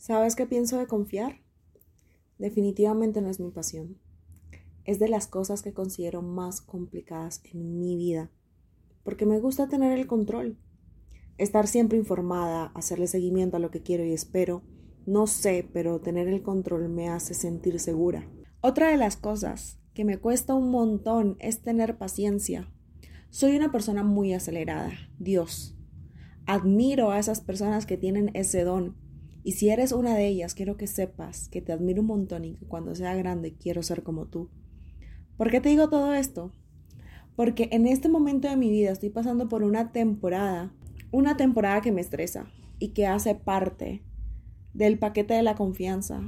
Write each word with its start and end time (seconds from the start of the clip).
¿Sabes 0.00 0.34
qué 0.34 0.46
pienso 0.46 0.78
de 0.78 0.86
confiar? 0.86 1.42
Definitivamente 2.38 3.20
no 3.20 3.28
es 3.28 3.38
mi 3.38 3.50
pasión. 3.50 3.98
Es 4.86 4.98
de 4.98 5.10
las 5.10 5.26
cosas 5.26 5.60
que 5.60 5.74
considero 5.74 6.22
más 6.22 6.62
complicadas 6.62 7.42
en 7.52 7.78
mi 7.78 7.98
vida, 7.98 8.30
porque 9.04 9.26
me 9.26 9.40
gusta 9.40 9.68
tener 9.68 9.92
el 9.92 10.06
control, 10.06 10.56
estar 11.36 11.66
siempre 11.66 11.98
informada, 11.98 12.72
hacerle 12.74 13.08
seguimiento 13.08 13.58
a 13.58 13.60
lo 13.60 13.70
que 13.70 13.82
quiero 13.82 14.02
y 14.02 14.14
espero. 14.14 14.62
No 15.04 15.26
sé, 15.26 15.68
pero 15.70 16.00
tener 16.00 16.28
el 16.28 16.42
control 16.42 16.88
me 16.88 17.10
hace 17.10 17.34
sentir 17.34 17.78
segura. 17.78 18.26
Otra 18.62 18.88
de 18.88 18.96
las 18.96 19.18
cosas 19.18 19.80
que 19.92 20.06
me 20.06 20.16
cuesta 20.16 20.54
un 20.54 20.70
montón 20.70 21.36
es 21.40 21.60
tener 21.60 21.98
paciencia. 21.98 22.72
Soy 23.28 23.54
una 23.54 23.70
persona 23.70 24.02
muy 24.02 24.32
acelerada, 24.32 24.92
Dios. 25.18 25.76
Admiro 26.46 27.10
a 27.10 27.18
esas 27.18 27.42
personas 27.42 27.84
que 27.84 27.98
tienen 27.98 28.30
ese 28.32 28.64
don 28.64 29.09
y 29.42 29.52
si 29.52 29.70
eres 29.70 29.92
una 29.92 30.14
de 30.14 30.26
ellas, 30.26 30.54
quiero 30.54 30.76
que 30.76 30.86
sepas 30.86 31.48
que 31.48 31.62
te 31.62 31.72
admiro 31.72 32.02
un 32.02 32.08
montón 32.08 32.44
y 32.44 32.54
que 32.54 32.66
cuando 32.66 32.94
sea 32.94 33.14
grande 33.14 33.54
quiero 33.54 33.82
ser 33.82 34.02
como 34.02 34.26
tú. 34.26 34.50
¿Por 35.36 35.50
qué 35.50 35.60
te 35.60 35.70
digo 35.70 35.88
todo 35.88 36.12
esto? 36.12 36.52
Porque 37.36 37.68
en 37.72 37.86
este 37.86 38.08
momento 38.10 38.48
de 38.48 38.56
mi 38.56 38.70
vida 38.70 38.90
estoy 38.90 39.08
pasando 39.08 39.48
por 39.48 39.62
una 39.62 39.92
temporada, 39.92 40.74
una 41.10 41.36
temporada 41.38 41.80
que 41.80 41.92
me 41.92 42.02
estresa 42.02 42.50
y 42.78 42.88
que 42.88 43.06
hace 43.06 43.34
parte 43.34 44.02
del 44.74 44.98
paquete 44.98 45.34
de 45.34 45.42
la 45.42 45.54
confianza, 45.54 46.20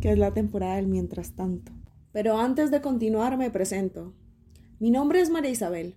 que 0.00 0.10
es 0.10 0.18
la 0.18 0.34
temporada 0.34 0.76
del 0.76 0.88
mientras 0.88 1.36
tanto. 1.36 1.72
Pero 2.10 2.38
antes 2.38 2.72
de 2.72 2.80
continuar 2.80 3.36
me 3.38 3.50
presento. 3.50 4.14
Mi 4.80 4.90
nombre 4.90 5.20
es 5.20 5.30
María 5.30 5.50
Isabel. 5.50 5.96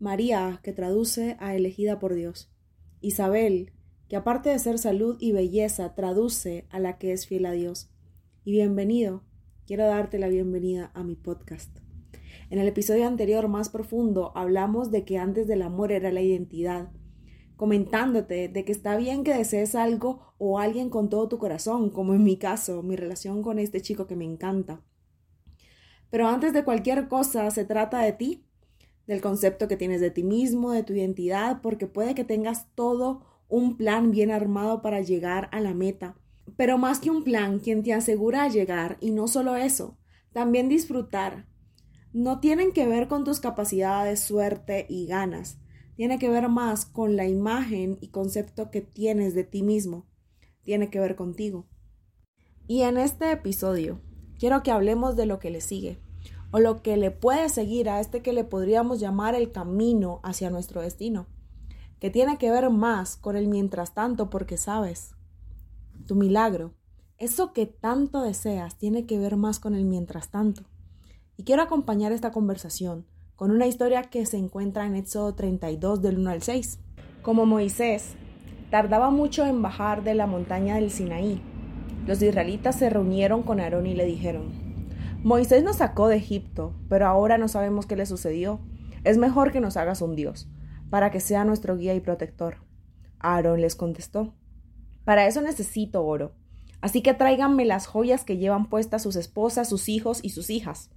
María, 0.00 0.60
que 0.62 0.72
traduce 0.72 1.36
a 1.38 1.54
elegida 1.54 2.00
por 2.00 2.14
Dios. 2.14 2.50
Isabel, 3.00 3.72
que 4.08 4.16
aparte 4.16 4.50
de 4.50 4.58
ser 4.58 4.78
salud 4.78 5.16
y 5.18 5.32
belleza, 5.32 5.94
traduce 5.94 6.66
a 6.70 6.78
la 6.78 6.96
que 6.96 7.12
es 7.12 7.26
fiel 7.26 7.46
a 7.46 7.52
Dios. 7.52 7.90
Y 8.44 8.52
bienvenido, 8.52 9.24
quiero 9.66 9.84
darte 9.86 10.18
la 10.18 10.28
bienvenida 10.28 10.92
a 10.94 11.02
mi 11.02 11.16
podcast. 11.16 11.76
En 12.48 12.60
el 12.60 12.68
episodio 12.68 13.08
anterior, 13.08 13.48
más 13.48 13.68
profundo, 13.68 14.30
hablamos 14.36 14.92
de 14.92 15.04
que 15.04 15.18
antes 15.18 15.48
del 15.48 15.62
amor 15.62 15.90
era 15.90 16.12
la 16.12 16.20
identidad, 16.20 16.92
comentándote 17.56 18.48
de 18.48 18.64
que 18.64 18.70
está 18.70 18.96
bien 18.96 19.24
que 19.24 19.34
desees 19.34 19.74
algo 19.74 20.34
o 20.38 20.60
alguien 20.60 20.88
con 20.88 21.08
todo 21.08 21.28
tu 21.28 21.38
corazón, 21.38 21.90
como 21.90 22.14
en 22.14 22.22
mi 22.22 22.36
caso, 22.36 22.84
mi 22.84 22.94
relación 22.94 23.42
con 23.42 23.58
este 23.58 23.80
chico 23.80 24.06
que 24.06 24.14
me 24.14 24.24
encanta. 24.24 24.82
Pero 26.10 26.28
antes 26.28 26.52
de 26.52 26.62
cualquier 26.62 27.08
cosa, 27.08 27.50
se 27.50 27.64
trata 27.64 27.98
de 28.02 28.12
ti, 28.12 28.44
del 29.08 29.20
concepto 29.20 29.66
que 29.66 29.76
tienes 29.76 30.00
de 30.00 30.12
ti 30.12 30.22
mismo, 30.22 30.70
de 30.70 30.84
tu 30.84 30.92
identidad, 30.92 31.60
porque 31.60 31.88
puede 31.88 32.14
que 32.14 32.24
tengas 32.24 32.72
todo 32.76 33.35
un 33.48 33.76
plan 33.76 34.10
bien 34.10 34.30
armado 34.30 34.82
para 34.82 35.00
llegar 35.00 35.48
a 35.52 35.60
la 35.60 35.74
meta. 35.74 36.16
Pero 36.56 36.78
más 36.78 37.00
que 37.00 37.10
un 37.10 37.24
plan, 37.24 37.58
quien 37.58 37.82
te 37.82 37.92
asegura 37.92 38.48
llegar, 38.48 38.98
y 39.00 39.10
no 39.10 39.28
solo 39.28 39.56
eso, 39.56 39.98
también 40.32 40.68
disfrutar. 40.68 41.46
No 42.12 42.40
tienen 42.40 42.72
que 42.72 42.86
ver 42.86 43.08
con 43.08 43.24
tus 43.24 43.40
capacidades, 43.40 44.20
suerte 44.20 44.86
y 44.88 45.06
ganas. 45.06 45.58
Tiene 45.96 46.18
que 46.18 46.30
ver 46.30 46.48
más 46.48 46.86
con 46.86 47.16
la 47.16 47.26
imagen 47.26 47.98
y 48.00 48.08
concepto 48.08 48.70
que 48.70 48.80
tienes 48.80 49.34
de 49.34 49.44
ti 49.44 49.62
mismo. 49.62 50.06
Tiene 50.62 50.90
que 50.90 51.00
ver 51.00 51.16
contigo. 51.16 51.66
Y 52.66 52.82
en 52.82 52.96
este 52.96 53.30
episodio 53.32 54.00
quiero 54.38 54.62
que 54.62 54.70
hablemos 54.70 55.16
de 55.16 55.26
lo 55.26 55.38
que 55.38 55.50
le 55.50 55.60
sigue, 55.60 56.00
o 56.50 56.58
lo 56.58 56.82
que 56.82 56.96
le 56.96 57.10
puede 57.10 57.48
seguir 57.48 57.88
a 57.88 58.00
este 58.00 58.22
que 58.22 58.32
le 58.32 58.44
podríamos 58.44 59.00
llamar 59.00 59.34
el 59.34 59.52
camino 59.52 60.20
hacia 60.22 60.50
nuestro 60.50 60.82
destino 60.82 61.26
que 61.98 62.10
tiene 62.10 62.36
que 62.38 62.50
ver 62.50 62.70
más 62.70 63.16
con 63.16 63.36
el 63.36 63.48
mientras 63.48 63.94
tanto 63.94 64.28
porque 64.28 64.56
sabes, 64.56 65.14
tu 66.06 66.14
milagro, 66.14 66.74
eso 67.18 67.52
que 67.52 67.66
tanto 67.66 68.22
deseas, 68.22 68.76
tiene 68.76 69.06
que 69.06 69.18
ver 69.18 69.36
más 69.36 69.58
con 69.58 69.74
el 69.74 69.84
mientras 69.84 70.30
tanto. 70.30 70.62
Y 71.36 71.44
quiero 71.44 71.62
acompañar 71.62 72.12
esta 72.12 72.30
conversación 72.30 73.06
con 73.34 73.50
una 73.50 73.66
historia 73.66 74.02
que 74.02 74.24
se 74.26 74.36
encuentra 74.36 74.86
en 74.86 74.96
Éxodo 74.96 75.34
32 75.34 76.02
del 76.02 76.18
1 76.18 76.30
al 76.30 76.42
6. 76.42 76.78
Como 77.22 77.46
Moisés 77.46 78.14
tardaba 78.70 79.10
mucho 79.10 79.46
en 79.46 79.62
bajar 79.62 80.04
de 80.04 80.14
la 80.14 80.26
montaña 80.26 80.76
del 80.76 80.90
Sinaí, 80.90 81.40
los 82.06 82.22
israelitas 82.22 82.76
se 82.76 82.88
reunieron 82.88 83.42
con 83.42 83.58
Aarón 83.58 83.86
y 83.86 83.94
le 83.94 84.04
dijeron, 84.04 84.52
Moisés 85.24 85.64
nos 85.64 85.76
sacó 85.76 86.08
de 86.08 86.16
Egipto, 86.16 86.72
pero 86.88 87.06
ahora 87.06 87.36
no 87.36 87.48
sabemos 87.48 87.86
qué 87.86 87.96
le 87.96 88.06
sucedió. 88.06 88.60
Es 89.02 89.18
mejor 89.18 89.50
que 89.50 89.60
nos 89.60 89.76
hagas 89.76 90.02
un 90.02 90.14
Dios 90.14 90.48
para 90.90 91.10
que 91.10 91.20
sea 91.20 91.44
nuestro 91.44 91.76
guía 91.76 91.94
y 91.94 92.00
protector. 92.00 92.58
Aarón 93.18 93.60
les 93.60 93.76
contestó, 93.76 94.34
Para 95.04 95.26
eso 95.26 95.40
necesito 95.40 96.04
oro, 96.04 96.34
así 96.80 97.02
que 97.02 97.14
tráiganme 97.14 97.64
las 97.64 97.86
joyas 97.86 98.24
que 98.24 98.36
llevan 98.36 98.68
puestas 98.68 99.02
sus 99.02 99.16
esposas, 99.16 99.68
sus 99.68 99.88
hijos 99.88 100.20
y 100.22 100.30
sus 100.30 100.50
hijas. 100.50 100.90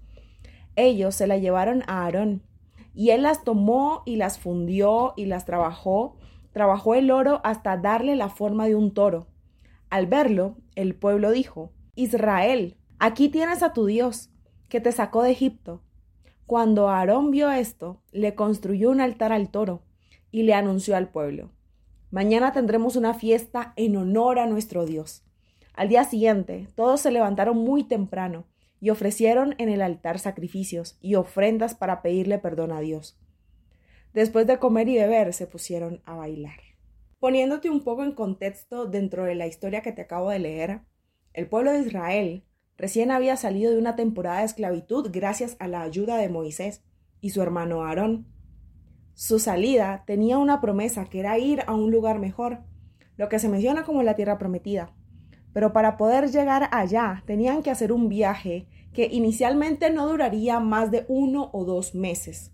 Ellos 0.75 1.15
se 1.15 1.27
la 1.27 1.37
llevaron 1.37 1.83
a 1.87 2.03
Aarón, 2.03 2.43
y 2.93 3.11
él 3.11 3.23
las 3.23 3.43
tomó 3.43 4.03
y 4.05 4.15
las 4.15 4.39
fundió 4.39 5.13
y 5.15 5.25
las 5.25 5.45
trabajó, 5.45 6.17
trabajó 6.51 6.95
el 6.95 7.11
oro 7.11 7.41
hasta 7.43 7.77
darle 7.77 8.15
la 8.15 8.29
forma 8.29 8.65
de 8.65 8.75
un 8.75 8.93
toro. 8.93 9.27
Al 9.89 10.07
verlo, 10.07 10.57
el 10.75 10.95
pueblo 10.95 11.31
dijo, 11.31 11.71
Israel, 11.95 12.77
aquí 12.99 13.29
tienes 13.29 13.63
a 13.63 13.73
tu 13.73 13.85
Dios, 13.85 14.29
que 14.67 14.79
te 14.79 14.91
sacó 14.91 15.23
de 15.23 15.31
Egipto. 15.31 15.81
Cuando 16.49 16.89
Aarón 16.89 17.29
vio 17.29 17.51
esto, 17.51 18.01
le 18.11 18.33
construyó 18.33 18.89
un 18.89 19.01
altar 19.01 19.31
al 19.31 19.51
toro 19.51 19.83
y 20.31 20.41
le 20.41 20.55
anunció 20.55 20.95
al 20.95 21.07
pueblo, 21.07 21.51
Mañana 22.09 22.53
tendremos 22.53 22.95
una 22.95 23.13
fiesta 23.13 23.73
en 23.75 23.95
honor 23.95 24.39
a 24.39 24.47
nuestro 24.47 24.87
Dios. 24.87 25.23
Al 25.75 25.89
día 25.89 26.05
siguiente, 26.05 26.67
todos 26.73 27.01
se 27.01 27.11
levantaron 27.11 27.55
muy 27.55 27.83
temprano 27.83 28.47
y 28.81 28.89
ofrecieron 28.89 29.53
en 29.59 29.69
el 29.69 29.83
altar 29.83 30.17
sacrificios 30.17 30.97
y 31.01 31.13
ofrendas 31.13 31.75
para 31.75 32.01
pedirle 32.01 32.39
perdón 32.39 32.71
a 32.71 32.79
Dios. 32.79 33.19
Después 34.15 34.47
de 34.47 34.57
comer 34.57 34.89
y 34.89 34.95
beber, 34.95 35.33
se 35.33 35.45
pusieron 35.45 36.01
a 36.05 36.15
bailar. 36.15 36.61
Poniéndote 37.19 37.69
un 37.69 37.83
poco 37.83 38.03
en 38.03 38.13
contexto 38.13 38.87
dentro 38.87 39.23
de 39.23 39.35
la 39.35 39.45
historia 39.45 39.83
que 39.83 39.91
te 39.91 40.01
acabo 40.01 40.31
de 40.31 40.39
leer, 40.39 40.81
el 41.33 41.47
pueblo 41.47 41.73
de 41.73 41.81
Israel 41.81 42.43
Recién 42.79 43.11
había 43.11 43.35
salido 43.35 43.73
de 43.73 43.77
una 43.77 43.97
temporada 43.97 44.39
de 44.39 44.45
esclavitud 44.45 45.09
gracias 45.11 45.57
a 45.59 45.67
la 45.67 45.81
ayuda 45.81 46.15
de 46.15 46.29
Moisés 46.29 46.81
y 47.19 47.31
su 47.31 47.41
hermano 47.41 47.83
Aarón. 47.83 48.25
Su 49.13 49.37
salida 49.37 50.05
tenía 50.07 50.37
una 50.37 50.61
promesa 50.61 51.03
que 51.03 51.19
era 51.19 51.37
ir 51.37 51.61
a 51.67 51.73
un 51.73 51.91
lugar 51.91 52.19
mejor, 52.19 52.59
lo 53.17 53.27
que 53.27 53.37
se 53.37 53.49
menciona 53.49 53.83
como 53.83 54.01
la 54.01 54.15
tierra 54.15 54.37
prometida. 54.37 54.93
Pero 55.51 55.73
para 55.73 55.97
poder 55.97 56.31
llegar 56.31 56.69
allá 56.71 57.21
tenían 57.27 57.63
que 57.63 57.69
hacer 57.69 57.91
un 57.91 58.07
viaje 58.07 58.69
que 58.93 59.09
inicialmente 59.11 59.89
no 59.89 60.07
duraría 60.07 60.61
más 60.61 60.89
de 60.89 61.03
uno 61.09 61.49
o 61.51 61.65
dos 61.65 61.95
meses, 61.95 62.53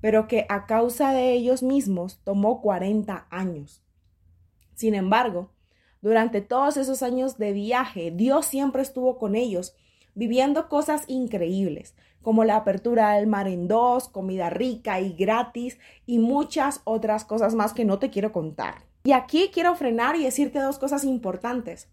pero 0.00 0.28
que 0.28 0.46
a 0.48 0.66
causa 0.66 1.12
de 1.12 1.32
ellos 1.32 1.64
mismos 1.64 2.20
tomó 2.22 2.60
40 2.60 3.26
años. 3.30 3.84
Sin 4.76 4.94
embargo, 4.94 5.50
durante 6.02 6.40
todos 6.40 6.76
esos 6.76 7.02
años 7.02 7.36
de 7.36 7.52
viaje, 7.52 8.10
Dios 8.10 8.46
siempre 8.46 8.82
estuvo 8.82 9.18
con 9.18 9.34
ellos, 9.34 9.76
viviendo 10.14 10.68
cosas 10.68 11.04
increíbles, 11.08 11.94
como 12.22 12.44
la 12.44 12.56
apertura 12.56 13.12
del 13.12 13.26
mar 13.26 13.48
en 13.48 13.68
dos, 13.68 14.08
comida 14.08 14.50
rica 14.50 15.00
y 15.00 15.12
gratis 15.12 15.78
y 16.06 16.18
muchas 16.18 16.80
otras 16.84 17.24
cosas 17.24 17.54
más 17.54 17.72
que 17.72 17.84
no 17.84 17.98
te 17.98 18.10
quiero 18.10 18.32
contar. 18.32 18.86
Y 19.04 19.12
aquí 19.12 19.50
quiero 19.52 19.74
frenar 19.74 20.16
y 20.16 20.24
decirte 20.24 20.58
dos 20.58 20.78
cosas 20.78 21.04
importantes. 21.04 21.88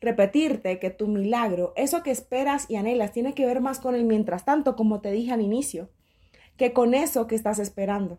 Repetirte 0.00 0.78
que 0.78 0.90
tu 0.90 1.08
milagro, 1.08 1.72
eso 1.76 2.02
que 2.02 2.10
esperas 2.10 2.70
y 2.70 2.76
anhelas, 2.76 3.12
tiene 3.12 3.34
que 3.34 3.46
ver 3.46 3.60
más 3.60 3.78
con 3.78 3.94
el 3.94 4.04
mientras 4.04 4.44
tanto, 4.44 4.76
como 4.76 5.00
te 5.00 5.10
dije 5.10 5.32
al 5.32 5.40
inicio, 5.40 5.90
que 6.56 6.72
con 6.72 6.94
eso 6.94 7.26
que 7.26 7.34
estás 7.34 7.58
esperando. 7.58 8.18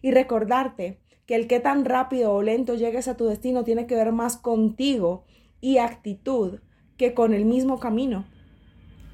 Y 0.00 0.10
recordarte 0.10 1.01
que 1.26 1.34
el 1.34 1.46
que 1.46 1.60
tan 1.60 1.84
rápido 1.84 2.32
o 2.32 2.42
lento 2.42 2.74
llegues 2.74 3.08
a 3.08 3.16
tu 3.16 3.26
destino 3.26 3.64
tiene 3.64 3.86
que 3.86 3.94
ver 3.94 4.12
más 4.12 4.36
contigo 4.36 5.24
y 5.60 5.78
actitud 5.78 6.60
que 6.96 7.14
con 7.14 7.34
el 7.34 7.44
mismo 7.44 7.78
camino. 7.78 8.26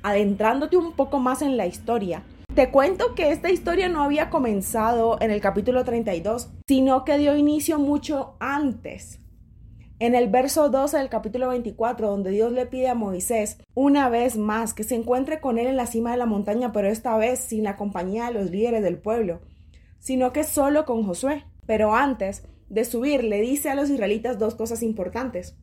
Adentrándote 0.03 0.77
un 0.77 0.93
poco 0.93 1.19
más 1.19 1.43
en 1.43 1.57
la 1.57 1.67
historia, 1.67 2.25
te 2.55 2.71
cuento 2.71 3.15
que 3.15 3.31
esta 3.31 3.51
historia 3.51 3.89
no 3.89 4.03
había 4.03 4.31
comenzado 4.31 5.19
en 5.21 5.31
el 5.31 5.41
capítulo 5.41 5.85
32, 5.85 6.51
sino 6.67 7.05
que 7.05 7.19
dio 7.19 7.37
inicio 7.37 7.79
mucho 7.79 8.35
antes. 8.41 9.21
En 10.01 10.15
el 10.15 10.29
verso 10.29 10.69
12 10.69 10.97
del 10.97 11.09
capítulo 11.09 11.49
24, 11.49 12.09
donde 12.09 12.31
Dios 12.31 12.53
le 12.53 12.67
pide 12.67 12.89
a 12.89 12.95
Moisés 12.95 13.59
una 13.75 14.09
vez 14.09 14.37
más 14.37 14.75
que 14.75 14.85
se 14.85 14.95
encuentre 14.95 15.41
con 15.41 15.59
él 15.59 15.67
en 15.67 15.77
la 15.77 15.87
cima 15.87 16.13
de 16.13 16.17
la 16.17 16.27
montaña, 16.27 16.73
pero 16.73 16.89
esta 16.89 17.17
vez 17.17 17.41
sin 17.41 17.65
la 17.65 17.77
compañía 17.77 18.27
de 18.27 18.35
los 18.35 18.51
líderes 18.51 18.83
del 18.83 18.99
pueblo, 18.99 19.41
sino 19.99 20.33
que 20.33 20.45
solo 20.45 20.85
con 20.85 21.05
Josué. 21.05 21.45
Pero 21.69 21.95
antes 21.95 22.49
de 22.71 22.87
subir, 22.87 23.23
le 23.23 23.43
dice 23.43 23.69
a 23.69 23.75
los 23.75 23.91
israelitas 23.91 24.39
dos 24.39 24.55
cosas 24.55 24.83
importantes. 24.83 25.55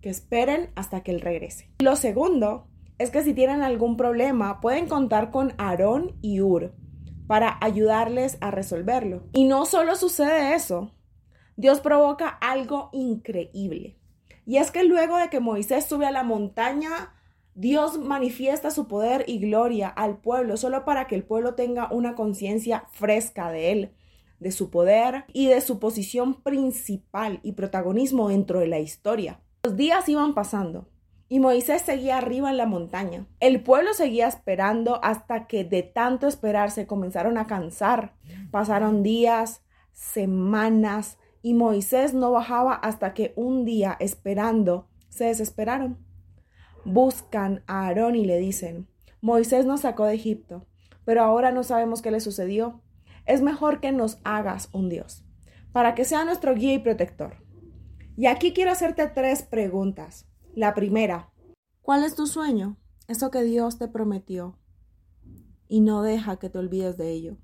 Que 0.00 0.08
esperen 0.08 0.70
hasta 0.76 1.02
que 1.02 1.10
él 1.10 1.20
regrese. 1.20 1.72
Lo 1.80 1.96
segundo 1.96 2.68
es 2.98 3.10
que 3.10 3.22
si 3.22 3.34
tienen 3.34 3.62
algún 3.62 3.96
problema, 3.96 4.60
pueden 4.60 4.86
contar 4.86 5.32
con 5.32 5.52
Aarón 5.58 6.16
y 6.22 6.40
Ur 6.40 6.72
para 7.26 7.58
ayudarles 7.60 8.38
a 8.40 8.52
resolverlo. 8.52 9.24
Y 9.32 9.42
no 9.44 9.66
solo 9.66 9.96
sucede 9.96 10.54
eso, 10.54 10.92
Dios 11.56 11.80
provoca 11.80 12.28
algo 12.28 12.88
increíble. 12.92 13.98
Y 14.46 14.58
es 14.58 14.70
que 14.70 14.84
luego 14.84 15.18
de 15.18 15.30
que 15.30 15.40
Moisés 15.40 15.84
sube 15.84 16.06
a 16.06 16.12
la 16.12 16.22
montaña, 16.22 17.12
Dios 17.54 17.98
manifiesta 17.98 18.70
su 18.70 18.86
poder 18.86 19.24
y 19.26 19.40
gloria 19.40 19.88
al 19.88 20.18
pueblo 20.18 20.56
solo 20.56 20.84
para 20.84 21.08
que 21.08 21.16
el 21.16 21.24
pueblo 21.24 21.54
tenga 21.54 21.90
una 21.90 22.14
conciencia 22.14 22.84
fresca 22.92 23.50
de 23.50 23.72
él, 23.72 23.94
de 24.40 24.50
su 24.50 24.70
poder 24.70 25.24
y 25.32 25.46
de 25.46 25.60
su 25.60 25.78
posición 25.78 26.42
principal 26.42 27.40
y 27.42 27.52
protagonismo 27.52 28.28
dentro 28.28 28.58
de 28.58 28.66
la 28.66 28.80
historia. 28.80 29.40
Los 29.62 29.76
días 29.76 30.08
iban 30.08 30.34
pasando 30.34 30.88
y 31.28 31.38
Moisés 31.38 31.82
seguía 31.82 32.18
arriba 32.18 32.50
en 32.50 32.56
la 32.56 32.66
montaña. 32.66 33.26
El 33.38 33.62
pueblo 33.62 33.94
seguía 33.94 34.26
esperando 34.26 34.98
hasta 35.04 35.46
que 35.46 35.62
de 35.62 35.84
tanto 35.84 36.26
esperar 36.26 36.72
se 36.72 36.88
comenzaron 36.88 37.38
a 37.38 37.46
cansar. 37.46 38.14
Pasaron 38.50 39.04
días, 39.04 39.62
semanas, 39.92 41.18
y 41.42 41.54
Moisés 41.54 42.14
no 42.14 42.32
bajaba 42.32 42.74
hasta 42.74 43.14
que 43.14 43.32
un 43.36 43.64
día, 43.64 43.96
esperando, 44.00 44.88
se 45.08 45.26
desesperaron. 45.26 45.98
Buscan 46.84 47.62
a 47.66 47.86
Aarón 47.86 48.16
y 48.16 48.24
le 48.24 48.38
dicen, 48.38 48.88
Moisés 49.20 49.66
nos 49.66 49.80
sacó 49.80 50.06
de 50.06 50.14
Egipto, 50.14 50.66
pero 51.04 51.22
ahora 51.22 51.52
no 51.52 51.62
sabemos 51.62 52.02
qué 52.02 52.10
le 52.10 52.20
sucedió. 52.20 52.80
Es 53.30 53.42
mejor 53.42 53.78
que 53.78 53.92
nos 53.92 54.18
hagas 54.24 54.70
un 54.72 54.88
Dios, 54.88 55.24
para 55.70 55.94
que 55.94 56.04
sea 56.04 56.24
nuestro 56.24 56.52
guía 56.56 56.74
y 56.74 56.80
protector. 56.80 57.36
Y 58.16 58.26
aquí 58.26 58.52
quiero 58.52 58.72
hacerte 58.72 59.06
tres 59.06 59.42
preguntas. 59.42 60.26
La 60.56 60.74
primera, 60.74 61.30
¿cuál 61.80 62.02
es 62.02 62.16
tu 62.16 62.26
sueño? 62.26 62.76
Eso 63.06 63.30
que 63.30 63.44
Dios 63.44 63.78
te 63.78 63.86
prometió 63.86 64.58
y 65.68 65.78
no 65.80 66.02
deja 66.02 66.40
que 66.40 66.50
te 66.50 66.58
olvides 66.58 66.96
de 66.96 67.12
ello. 67.12 67.36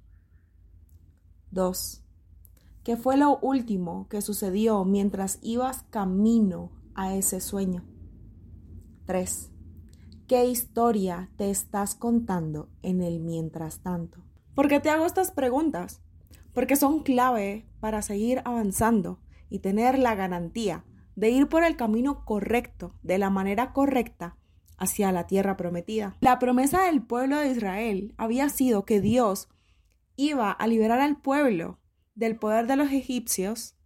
Dos, 1.53 2.03
¿qué 2.83 2.97
fue 2.97 3.17
lo 3.17 3.39
último 3.39 4.09
que 4.09 4.23
sucedió 4.23 4.85
mientras 4.85 5.39
ibas 5.41 5.85
camino 5.91 6.73
a 6.97 7.15
ese 7.15 7.41
sueño? 7.41 7.85
Tres, 9.05 9.53
¿qué 10.27 10.47
historia 10.47 11.31
te 11.37 11.49
estás 11.49 11.95
contando 11.95 12.71
en 12.83 13.03
el 13.03 13.21
mientras 13.21 13.85
tanto? 13.85 14.26
¿Por 14.57 14.69
qué 14.69 14.81
te 14.81 14.89
hago 14.89 15.05
estas 15.05 15.33
preguntas? 15.33 16.01
Porque 16.55 16.77
son 16.77 17.03
clave 17.03 17.67
para 17.79 18.01
seguir 18.01 18.41
avanzando 18.47 19.21
y 19.51 19.59
tener 19.59 19.99
la 19.99 20.15
garantía 20.15 20.83
de 21.15 21.29
ir 21.29 21.47
por 21.47 21.63
el 21.63 21.77
camino 21.77 22.25
correcto, 22.25 22.95
de 23.03 23.19
la 23.19 23.29
manera 23.29 23.75
correcta, 23.75 24.39
hacia 24.79 25.13
la 25.13 25.27
tierra 25.27 25.59
prometida. 25.59 26.17
La 26.21 26.39
promesa 26.39 26.85
del 26.85 27.03
pueblo 27.03 27.37
de 27.39 27.49
Israel 27.49 28.15
había 28.17 28.49
sido 28.49 28.87
que 28.87 29.03
Dios 29.03 29.51
iba 30.17 30.53
a 30.53 30.67
liberar 30.67 31.01
al 31.01 31.21
pueblo 31.21 31.79
del 32.15 32.37
poder 32.37 32.67
de 32.67 32.77
los 32.77 32.91
egipcios 32.93 33.77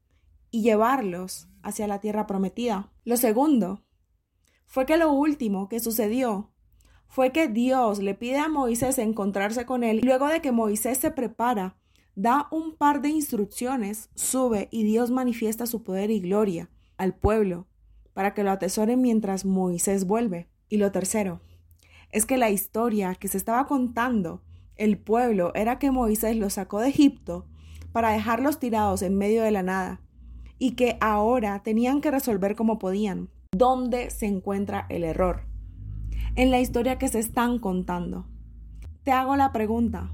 y 0.53 0.63
llevarlos 0.63 1.49
hacia 1.65 1.89
la 1.89 1.99
tierra 1.99 2.29
prometida. 2.29 2.93
Lo 3.05 3.17
segundo 3.17 3.83
fue 4.67 4.87
que 4.87 4.97
lo 4.97 5.11
último 5.11 5.69
que 5.69 5.81
sucedió 5.81 6.53
fue 7.11 7.33
que 7.33 7.49
Dios 7.49 7.99
le 7.99 8.15
pide 8.15 8.39
a 8.39 8.49
Moisés 8.49 8.97
encontrarse 8.99 9.67
con 9.67 9.83
él 9.83 10.01
luego 10.05 10.29
de 10.29 10.41
que 10.41 10.53
Moisés 10.53 10.99
se 10.99 11.11
prepara, 11.11 11.77
da 12.15 12.47
un 12.53 12.77
par 12.77 13.03
de 13.03 13.09
instrucciones, 13.09 14.11
sube 14.15 14.69
y 14.71 14.85
Dios 14.85 15.11
manifiesta 15.11 15.67
su 15.67 15.83
poder 15.83 16.13
y 16.13 16.21
gloria 16.21 16.71
al 16.97 17.17
pueblo 17.17 17.67
para 18.15 18.33
que 18.33 18.45
lo 18.45 18.53
atesoren 18.53 19.03
mientras 19.03 19.45
Moisés 19.45 20.07
vuelve. 20.07 20.49
Y 20.69 20.77
lo 20.77 20.93
tercero 20.93 21.41
es 22.13 22.27
que 22.27 22.37
la 22.37 22.51
historia 22.51 23.17
que 23.17 23.27
se 23.27 23.39
estaba 23.39 23.67
contando 23.67 24.41
el 24.77 24.97
pueblo 24.97 25.51
era 25.57 25.81
que 25.81 25.91
Moisés 25.91 26.37
los 26.37 26.55
sacó 26.55 26.79
de 26.79 26.91
Egipto 26.91 27.45
para 27.91 28.13
dejarlos 28.13 28.61
tirados 28.61 29.03
en 29.03 29.19
medio 29.19 29.43
de 29.43 29.51
la 29.51 29.65
nada 29.65 30.01
y 30.61 30.73
que 30.73 30.97
ahora 31.01 31.61
tenían 31.65 32.01
que 32.01 32.13
resolver 32.13 32.55
como 32.55 32.79
podían 32.79 33.31
dónde 33.51 34.11
se 34.11 34.27
encuentra 34.27 34.87
el 34.89 35.03
error 35.03 35.50
en 36.41 36.51
la 36.51 36.59
historia 36.59 36.97
que 36.97 37.09
se 37.09 37.19
están 37.19 37.59
contando. 37.59 38.25
Te 39.05 39.13
hago 39.13 39.37
la 39.37 39.53
pregunta, 39.53 40.11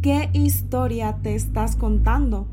¿qué 0.00 0.30
historia 0.32 1.18
te 1.22 1.34
estás 1.34 1.74
contando? 1.74 2.46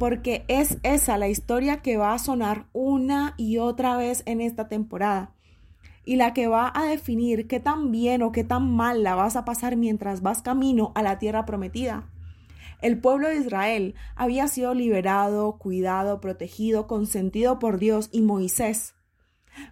porque 0.00 0.46
es 0.48 0.78
esa 0.82 1.18
la 1.18 1.28
historia 1.28 1.82
que 1.82 1.98
va 1.98 2.14
a 2.14 2.18
sonar 2.18 2.64
una 2.72 3.34
y 3.36 3.58
otra 3.58 3.98
vez 3.98 4.22
en 4.24 4.40
esta 4.40 4.66
temporada 4.66 5.34
y 6.06 6.16
la 6.16 6.32
que 6.32 6.46
va 6.46 6.72
a 6.74 6.86
definir 6.86 7.46
qué 7.46 7.60
tan 7.60 7.90
bien 7.92 8.22
o 8.22 8.32
qué 8.32 8.42
tan 8.42 8.74
mal 8.74 9.02
la 9.02 9.14
vas 9.14 9.36
a 9.36 9.44
pasar 9.44 9.76
mientras 9.76 10.22
vas 10.22 10.40
camino 10.40 10.90
a 10.94 11.02
la 11.02 11.18
tierra 11.18 11.44
prometida. 11.44 12.08
El 12.80 12.98
pueblo 12.98 13.28
de 13.28 13.36
Israel 13.36 13.94
había 14.16 14.48
sido 14.48 14.72
liberado, 14.72 15.58
cuidado, 15.58 16.18
protegido, 16.22 16.86
consentido 16.86 17.58
por 17.58 17.78
Dios 17.78 18.08
y 18.10 18.22
Moisés. 18.22 18.94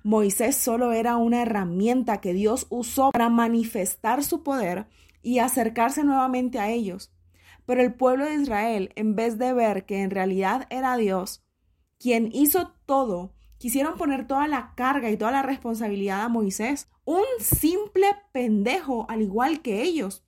Moisés 0.02 0.56
solo 0.56 0.92
era 0.92 1.16
una 1.16 1.42
herramienta 1.42 2.20
que 2.20 2.32
Dios 2.32 2.66
usó 2.70 3.10
para 3.10 3.28
manifestar 3.28 4.24
su 4.24 4.42
poder 4.42 4.86
y 5.22 5.38
acercarse 5.38 6.04
nuevamente 6.04 6.58
a 6.58 6.70
ellos. 6.70 7.12
Pero 7.66 7.82
el 7.82 7.94
pueblo 7.94 8.24
de 8.24 8.34
Israel, 8.34 8.92
en 8.96 9.14
vez 9.14 9.38
de 9.38 9.52
ver 9.52 9.84
que 9.84 10.02
en 10.02 10.10
realidad 10.10 10.66
era 10.70 10.96
Dios 10.96 11.44
quien 11.98 12.30
hizo 12.32 12.74
todo, 12.86 13.34
quisieron 13.58 13.98
poner 13.98 14.26
toda 14.26 14.48
la 14.48 14.72
carga 14.76 15.10
y 15.10 15.16
toda 15.16 15.32
la 15.32 15.42
responsabilidad 15.42 16.22
a 16.22 16.28
Moisés, 16.28 16.88
un 17.04 17.24
simple 17.40 18.06
pendejo 18.32 19.06
al 19.08 19.22
igual 19.22 19.62
que 19.62 19.82
ellos. 19.82 20.24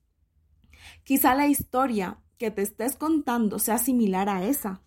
Quizá 1.04 1.34
la 1.34 1.46
historia 1.46 2.18
que 2.38 2.50
te 2.50 2.62
estés 2.62 2.96
contando 2.96 3.58
sea 3.58 3.78
similar 3.78 4.28
a 4.28 4.44
esa. 4.44 4.82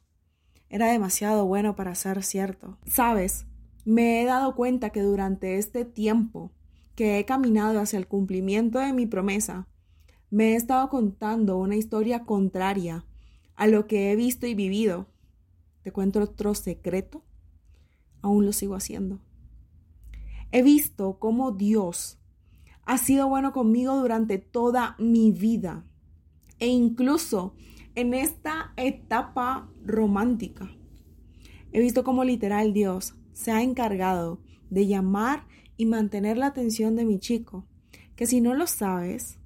Era 0.69 0.87
demasiado 0.87 1.45
bueno 1.45 1.75
para 1.75 1.95
ser 1.95 2.23
cierto. 2.23 2.77
Sabes, 2.85 3.45
me 3.85 4.21
he 4.21 4.25
dado 4.25 4.55
cuenta 4.55 4.91
que 4.91 5.01
durante 5.01 5.57
este 5.57 5.85
tiempo 5.85 6.51
que 6.95 7.19
he 7.19 7.25
caminado 7.25 7.79
hacia 7.79 7.99
el 7.99 8.07
cumplimiento 8.07 8.79
de 8.79 8.93
mi 8.93 9.05
promesa, 9.05 9.67
me 10.29 10.53
he 10.53 10.55
estado 10.55 10.89
contando 10.89 11.57
una 11.57 11.75
historia 11.75 12.23
contraria 12.23 13.05
a 13.55 13.67
lo 13.67 13.87
que 13.87 14.11
he 14.11 14.15
visto 14.15 14.47
y 14.47 14.55
vivido. 14.55 15.07
Te 15.83 15.91
cuento 15.91 16.21
otro 16.21 16.55
secreto. 16.55 17.23
Aún 18.21 18.45
lo 18.45 18.53
sigo 18.53 18.75
haciendo. 18.75 19.19
He 20.51 20.61
visto 20.61 21.19
cómo 21.19 21.51
Dios 21.51 22.19
ha 22.85 22.97
sido 22.97 23.27
bueno 23.27 23.53
conmigo 23.53 23.97
durante 23.97 24.37
toda 24.37 24.95
mi 24.97 25.31
vida 25.31 25.85
e 26.59 26.67
incluso 26.67 27.55
en 27.95 28.13
esta 28.13 28.73
etapa 28.77 29.69
romántica. 29.85 30.71
He 31.71 31.79
visto 31.79 32.03
cómo 32.03 32.23
literal 32.23 32.73
Dios 32.73 33.15
se 33.33 33.51
ha 33.51 33.61
encargado 33.61 34.39
de 34.69 34.87
llamar 34.87 35.45
y 35.77 35.85
mantener 35.85 36.37
la 36.37 36.47
atención 36.47 36.95
de 36.95 37.05
mi 37.05 37.19
chico, 37.19 37.67
que 38.15 38.27
si 38.27 38.41
no 38.41 38.53
lo 38.53 38.67
sabes, 38.67 39.39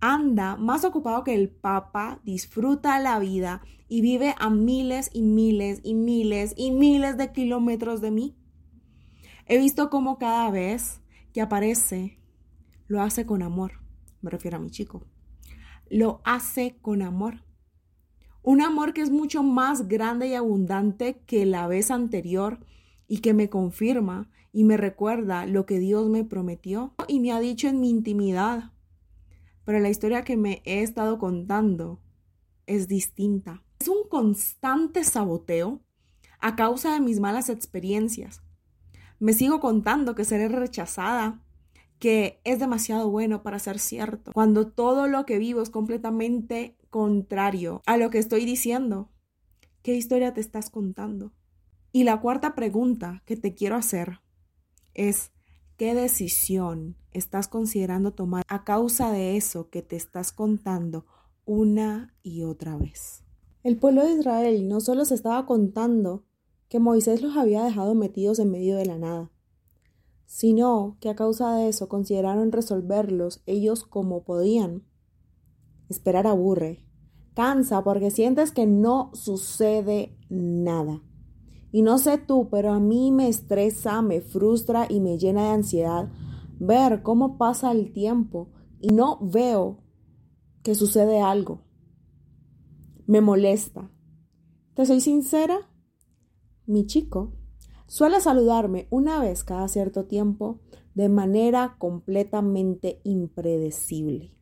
anda 0.00 0.56
más 0.56 0.84
ocupado 0.84 1.24
que 1.24 1.34
el 1.34 1.50
Papa, 1.50 2.20
disfruta 2.24 2.98
la 2.98 3.18
vida 3.18 3.62
y 3.88 4.00
vive 4.00 4.34
a 4.38 4.50
miles 4.50 5.10
y 5.12 5.22
miles 5.22 5.80
y 5.82 5.94
miles 5.94 6.54
y 6.56 6.70
miles 6.70 7.16
de 7.16 7.32
kilómetros 7.32 8.00
de 8.00 8.10
mí. 8.10 8.36
He 9.46 9.58
visto 9.58 9.90
cómo 9.90 10.18
cada 10.18 10.50
vez 10.50 11.00
que 11.32 11.40
aparece 11.40 12.18
lo 12.86 13.02
hace 13.02 13.26
con 13.26 13.42
amor. 13.42 13.72
Me 14.22 14.30
refiero 14.30 14.56
a 14.56 14.60
mi 14.60 14.70
chico. 14.70 15.02
Lo 15.88 16.20
hace 16.24 16.78
con 16.80 17.02
amor. 17.02 17.44
Un 18.42 18.62
amor 18.62 18.94
que 18.94 19.02
es 19.02 19.10
mucho 19.10 19.42
más 19.42 19.88
grande 19.88 20.28
y 20.28 20.34
abundante 20.34 21.20
que 21.26 21.44
la 21.46 21.66
vez 21.66 21.90
anterior 21.90 22.60
y 23.10 23.18
que 23.18 23.34
me 23.34 23.50
confirma 23.50 24.30
y 24.54 24.64
me 24.64 24.78
recuerda 24.78 25.44
lo 25.44 25.66
que 25.66 25.78
Dios 25.78 26.08
me 26.08 26.24
prometió 26.24 26.94
y 27.08 27.20
me 27.20 27.32
ha 27.32 27.40
dicho 27.40 27.68
en 27.68 27.78
mi 27.78 27.90
intimidad 27.90 28.72
pero 29.70 29.78
la 29.78 29.88
historia 29.88 30.24
que 30.24 30.36
me 30.36 30.62
he 30.64 30.82
estado 30.82 31.18
contando 31.18 32.00
es 32.66 32.88
distinta. 32.88 33.62
Es 33.78 33.86
un 33.86 34.08
constante 34.08 35.04
saboteo 35.04 35.80
a 36.40 36.56
causa 36.56 36.92
de 36.92 37.00
mis 37.00 37.20
malas 37.20 37.48
experiencias. 37.48 38.42
Me 39.20 39.32
sigo 39.32 39.60
contando 39.60 40.16
que 40.16 40.24
seré 40.24 40.48
rechazada, 40.48 41.40
que 42.00 42.40
es 42.42 42.58
demasiado 42.58 43.10
bueno 43.10 43.44
para 43.44 43.60
ser 43.60 43.78
cierto, 43.78 44.32
cuando 44.32 44.66
todo 44.66 45.06
lo 45.06 45.24
que 45.24 45.38
vivo 45.38 45.62
es 45.62 45.70
completamente 45.70 46.76
contrario 46.88 47.80
a 47.86 47.96
lo 47.96 48.10
que 48.10 48.18
estoy 48.18 48.46
diciendo. 48.46 49.10
¿Qué 49.82 49.94
historia 49.94 50.34
te 50.34 50.40
estás 50.40 50.68
contando? 50.70 51.32
Y 51.92 52.04
la 52.04 52.20
cuarta 52.20 52.54
pregunta 52.54 53.22
que 53.26 53.36
te 53.36 53.54
quiero 53.54 53.76
hacer 53.76 54.20
es, 54.94 55.32
¿Qué 55.80 55.94
decisión 55.94 56.98
estás 57.10 57.48
considerando 57.48 58.12
tomar 58.12 58.44
a 58.48 58.64
causa 58.64 59.10
de 59.12 59.38
eso 59.38 59.70
que 59.70 59.80
te 59.80 59.96
estás 59.96 60.30
contando 60.30 61.06
una 61.46 62.14
y 62.22 62.42
otra 62.42 62.76
vez? 62.76 63.24
El 63.62 63.78
pueblo 63.78 64.04
de 64.04 64.12
Israel 64.12 64.68
no 64.68 64.82
solo 64.82 65.06
se 65.06 65.14
estaba 65.14 65.46
contando 65.46 66.26
que 66.68 66.80
Moisés 66.80 67.22
los 67.22 67.34
había 67.34 67.64
dejado 67.64 67.94
metidos 67.94 68.38
en 68.40 68.50
medio 68.50 68.76
de 68.76 68.84
la 68.84 68.98
nada, 68.98 69.30
sino 70.26 70.98
que 71.00 71.08
a 71.08 71.14
causa 71.14 71.54
de 71.54 71.70
eso 71.70 71.88
consideraron 71.88 72.52
resolverlos 72.52 73.42
ellos 73.46 73.84
como 73.84 74.22
podían. 74.22 74.84
Esperar 75.88 76.26
aburre, 76.26 76.84
cansa 77.32 77.82
porque 77.82 78.10
sientes 78.10 78.52
que 78.52 78.66
no 78.66 79.12
sucede 79.14 80.14
nada. 80.28 81.00
Y 81.72 81.82
no 81.82 81.98
sé 81.98 82.18
tú, 82.18 82.48
pero 82.50 82.72
a 82.72 82.80
mí 82.80 83.12
me 83.12 83.28
estresa, 83.28 84.02
me 84.02 84.20
frustra 84.20 84.86
y 84.88 85.00
me 85.00 85.18
llena 85.18 85.44
de 85.44 85.50
ansiedad 85.50 86.10
ver 86.58 87.02
cómo 87.02 87.38
pasa 87.38 87.72
el 87.72 87.92
tiempo 87.92 88.50
y 88.80 88.88
no 88.88 89.18
veo 89.20 89.82
que 90.62 90.74
sucede 90.74 91.20
algo. 91.20 91.62
Me 93.06 93.20
molesta. 93.20 93.90
Te 94.74 94.86
soy 94.86 95.00
sincera, 95.00 95.70
mi 96.66 96.86
chico 96.86 97.32
suele 97.86 98.20
saludarme 98.20 98.86
una 98.90 99.20
vez 99.20 99.42
cada 99.42 99.66
cierto 99.66 100.04
tiempo 100.04 100.60
de 100.94 101.08
manera 101.08 101.76
completamente 101.78 103.00
impredecible. 103.02 104.32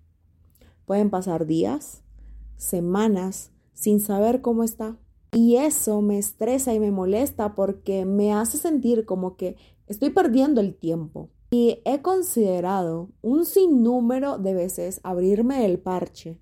Pueden 0.85 1.09
pasar 1.09 1.47
días, 1.47 2.03
semanas, 2.57 3.53
sin 3.73 4.01
saber 4.01 4.43
cómo 4.43 4.65
está. 4.65 4.99
Y 5.33 5.57
eso 5.57 6.01
me 6.01 6.19
estresa 6.19 6.73
y 6.73 6.81
me 6.81 6.91
molesta 6.91 7.55
porque 7.55 8.05
me 8.05 8.33
hace 8.33 8.57
sentir 8.57 9.05
como 9.05 9.37
que 9.37 9.57
estoy 9.87 10.11
perdiendo 10.11 10.61
el 10.61 10.75
tiempo. 10.75 11.29
Y 11.51 11.81
he 11.85 12.03
considerado 12.03 13.11
un 13.23 13.45
sinnúmero 13.45 14.39
de 14.39 14.55
veces 14.55 15.01
abrirme 15.03 15.65
el 15.65 15.79
parche, 15.79 16.39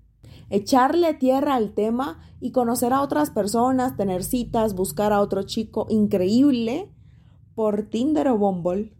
echarle 0.49 1.13
tierra 1.13 1.55
al 1.55 1.73
tema 1.73 2.19
y 2.39 2.51
conocer 2.51 2.93
a 2.93 3.01
otras 3.01 3.29
personas, 3.29 3.95
tener 3.97 4.23
citas, 4.23 4.75
buscar 4.75 5.13
a 5.13 5.21
otro 5.21 5.43
chico 5.43 5.85
increíble 5.89 6.89
por 7.55 7.83
Tinder 7.83 8.27
o 8.29 8.37
Bumble. 8.37 8.93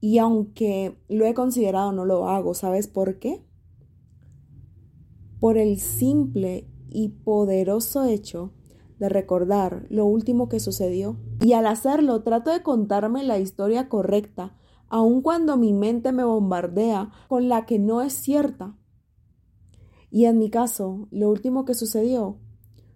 Y 0.00 0.18
aunque 0.18 0.96
lo 1.08 1.24
he 1.24 1.34
considerado, 1.34 1.92
no 1.92 2.04
lo 2.04 2.28
hago. 2.28 2.54
¿Sabes 2.54 2.86
por 2.86 3.18
qué? 3.18 3.42
Por 5.40 5.58
el 5.58 5.80
simple 5.80 6.66
y 6.90 7.08
poderoso 7.08 8.04
hecho 8.04 8.52
de 8.98 9.08
recordar 9.08 9.86
lo 9.90 10.06
último 10.06 10.48
que 10.48 10.60
sucedió. 10.60 11.16
Y 11.40 11.52
al 11.52 11.66
hacerlo, 11.66 12.22
trato 12.22 12.50
de 12.50 12.62
contarme 12.62 13.24
la 13.24 13.38
historia 13.38 13.88
correcta 13.88 14.56
aun 14.88 15.20
cuando 15.20 15.56
mi 15.56 15.72
mente 15.72 16.12
me 16.12 16.24
bombardea 16.24 17.10
con 17.28 17.48
la 17.48 17.66
que 17.66 17.78
no 17.78 18.02
es 18.02 18.12
cierta. 18.12 18.76
Y 20.10 20.26
en 20.26 20.38
mi 20.38 20.50
caso, 20.50 21.08
lo 21.10 21.28
último 21.28 21.64
que 21.64 21.74
sucedió 21.74 22.38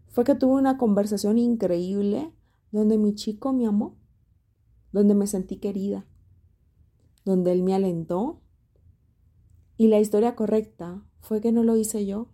fue 0.09 0.25
que 0.25 0.35
tuve 0.35 0.55
una 0.55 0.79
conversación 0.79 1.39
increíble 1.39 2.33
donde 2.71 2.99
mi 2.99 3.15
chico 3.15 3.53
me 3.53 3.67
amó, 3.67 3.99
donde 4.93 5.15
me 5.15 5.27
sentí 5.27 5.57
querida, 5.57 6.07
donde 7.25 7.53
él 7.53 7.63
me 7.63 7.75
alentó. 7.75 8.41
Y 9.77 9.89
la 9.89 9.99
historia 9.99 10.37
correcta 10.37 11.05
fue 11.21 11.41
que 11.41 11.53
no 11.53 11.65
lo 11.65 11.77
hice 11.77 12.07
yo 12.07 12.29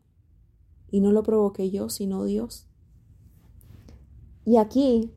y 0.91 1.01
no 1.01 1.13
lo 1.13 1.23
provoqué 1.23 1.71
yo, 1.71 1.89
sino 1.89 2.25
Dios. 2.25 2.69
Y 4.47 4.59
aquí 4.59 5.13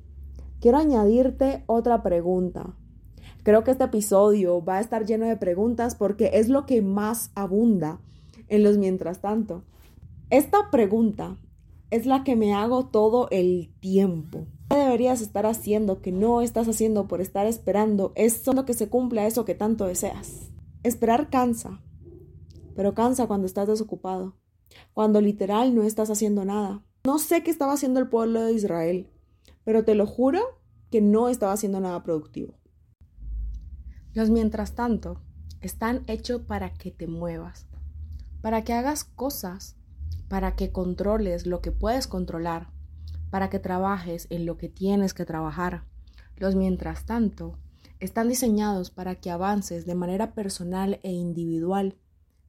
quiero 0.59 0.79
añadirte 0.79 1.63
otra 1.67 2.01
pregunta. 2.01 2.75
Creo 3.43 3.63
que 3.63 3.71
este 3.71 3.83
episodio 3.83 4.65
va 4.65 4.77
a 4.77 4.81
estar 4.81 5.05
lleno 5.05 5.27
de 5.27 5.37
preguntas 5.37 5.93
porque 5.93 6.31
es 6.33 6.49
lo 6.49 6.65
que 6.65 6.81
más 6.81 7.31
abunda 7.35 8.01
en 8.47 8.63
los 8.63 8.79
mientras 8.79 9.21
tanto. 9.21 9.63
Esta 10.31 10.71
pregunta 10.71 11.37
es 11.91 12.07
la 12.07 12.23
que 12.23 12.35
me 12.35 12.55
hago 12.55 12.87
todo 12.87 13.27
el 13.29 13.71
tiempo. 13.79 14.47
¿Qué 14.67 14.77
deberías 14.77 15.21
estar 15.21 15.45
haciendo 15.45 16.01
que 16.01 16.11
no 16.11 16.41
estás 16.41 16.67
haciendo 16.67 17.07
por 17.07 17.21
estar 17.21 17.45
esperando? 17.45 18.13
Es 18.15 18.41
solo 18.41 18.65
que 18.65 18.73
se 18.73 18.89
cumpla 18.89 19.27
eso 19.27 19.45
que 19.45 19.53
tanto 19.53 19.85
deseas. 19.85 20.49
Esperar 20.81 21.29
cansa, 21.29 21.83
pero 22.75 22.95
cansa 22.95 23.27
cuando 23.27 23.45
estás 23.45 23.67
desocupado, 23.67 24.37
cuando 24.95 25.21
literal 25.21 25.75
no 25.75 25.83
estás 25.83 26.09
haciendo 26.09 26.45
nada. 26.45 26.83
No 27.05 27.19
sé 27.19 27.43
qué 27.43 27.51
estaba 27.51 27.73
haciendo 27.73 27.99
el 27.99 28.09
pueblo 28.09 28.41
de 28.41 28.53
Israel, 28.53 29.07
pero 29.69 29.85
te 29.85 29.93
lo 29.93 30.07
juro 30.07 30.59
que 30.89 30.99
no 30.99 31.29
estaba 31.29 31.53
haciendo 31.53 31.79
nada 31.79 32.01
productivo. 32.01 32.55
Los 34.15 34.31
mientras 34.31 34.73
tanto 34.73 35.21
están 35.61 36.03
hechos 36.07 36.41
para 36.41 36.73
que 36.73 36.89
te 36.89 37.05
muevas, 37.05 37.67
para 38.41 38.63
que 38.63 38.73
hagas 38.73 39.03
cosas, 39.03 39.75
para 40.27 40.55
que 40.55 40.71
controles 40.71 41.45
lo 41.45 41.61
que 41.61 41.71
puedes 41.71 42.07
controlar, 42.07 42.71
para 43.29 43.51
que 43.51 43.59
trabajes 43.59 44.25
en 44.31 44.47
lo 44.47 44.57
que 44.57 44.69
tienes 44.69 45.13
que 45.13 45.25
trabajar. 45.25 45.83
Los 46.35 46.55
mientras 46.55 47.05
tanto 47.05 47.59
están 47.99 48.27
diseñados 48.27 48.89
para 48.89 49.19
que 49.21 49.29
avances 49.29 49.85
de 49.85 49.93
manera 49.93 50.33
personal 50.33 50.99
e 51.03 51.11
individual, 51.11 51.95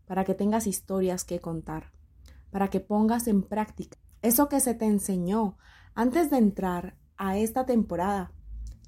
para 0.06 0.24
que 0.24 0.32
tengas 0.32 0.66
historias 0.66 1.24
que 1.24 1.38
contar, 1.38 1.92
para 2.50 2.70
que 2.70 2.80
pongas 2.80 3.28
en 3.28 3.42
práctica 3.42 3.98
eso 4.22 4.48
que 4.48 4.60
se 4.60 4.72
te 4.72 4.86
enseñó 4.86 5.58
antes 5.94 6.30
de 6.30 6.38
entrar 6.38 6.96
a 7.20 7.38
esta 7.38 7.66
temporada 7.66 8.32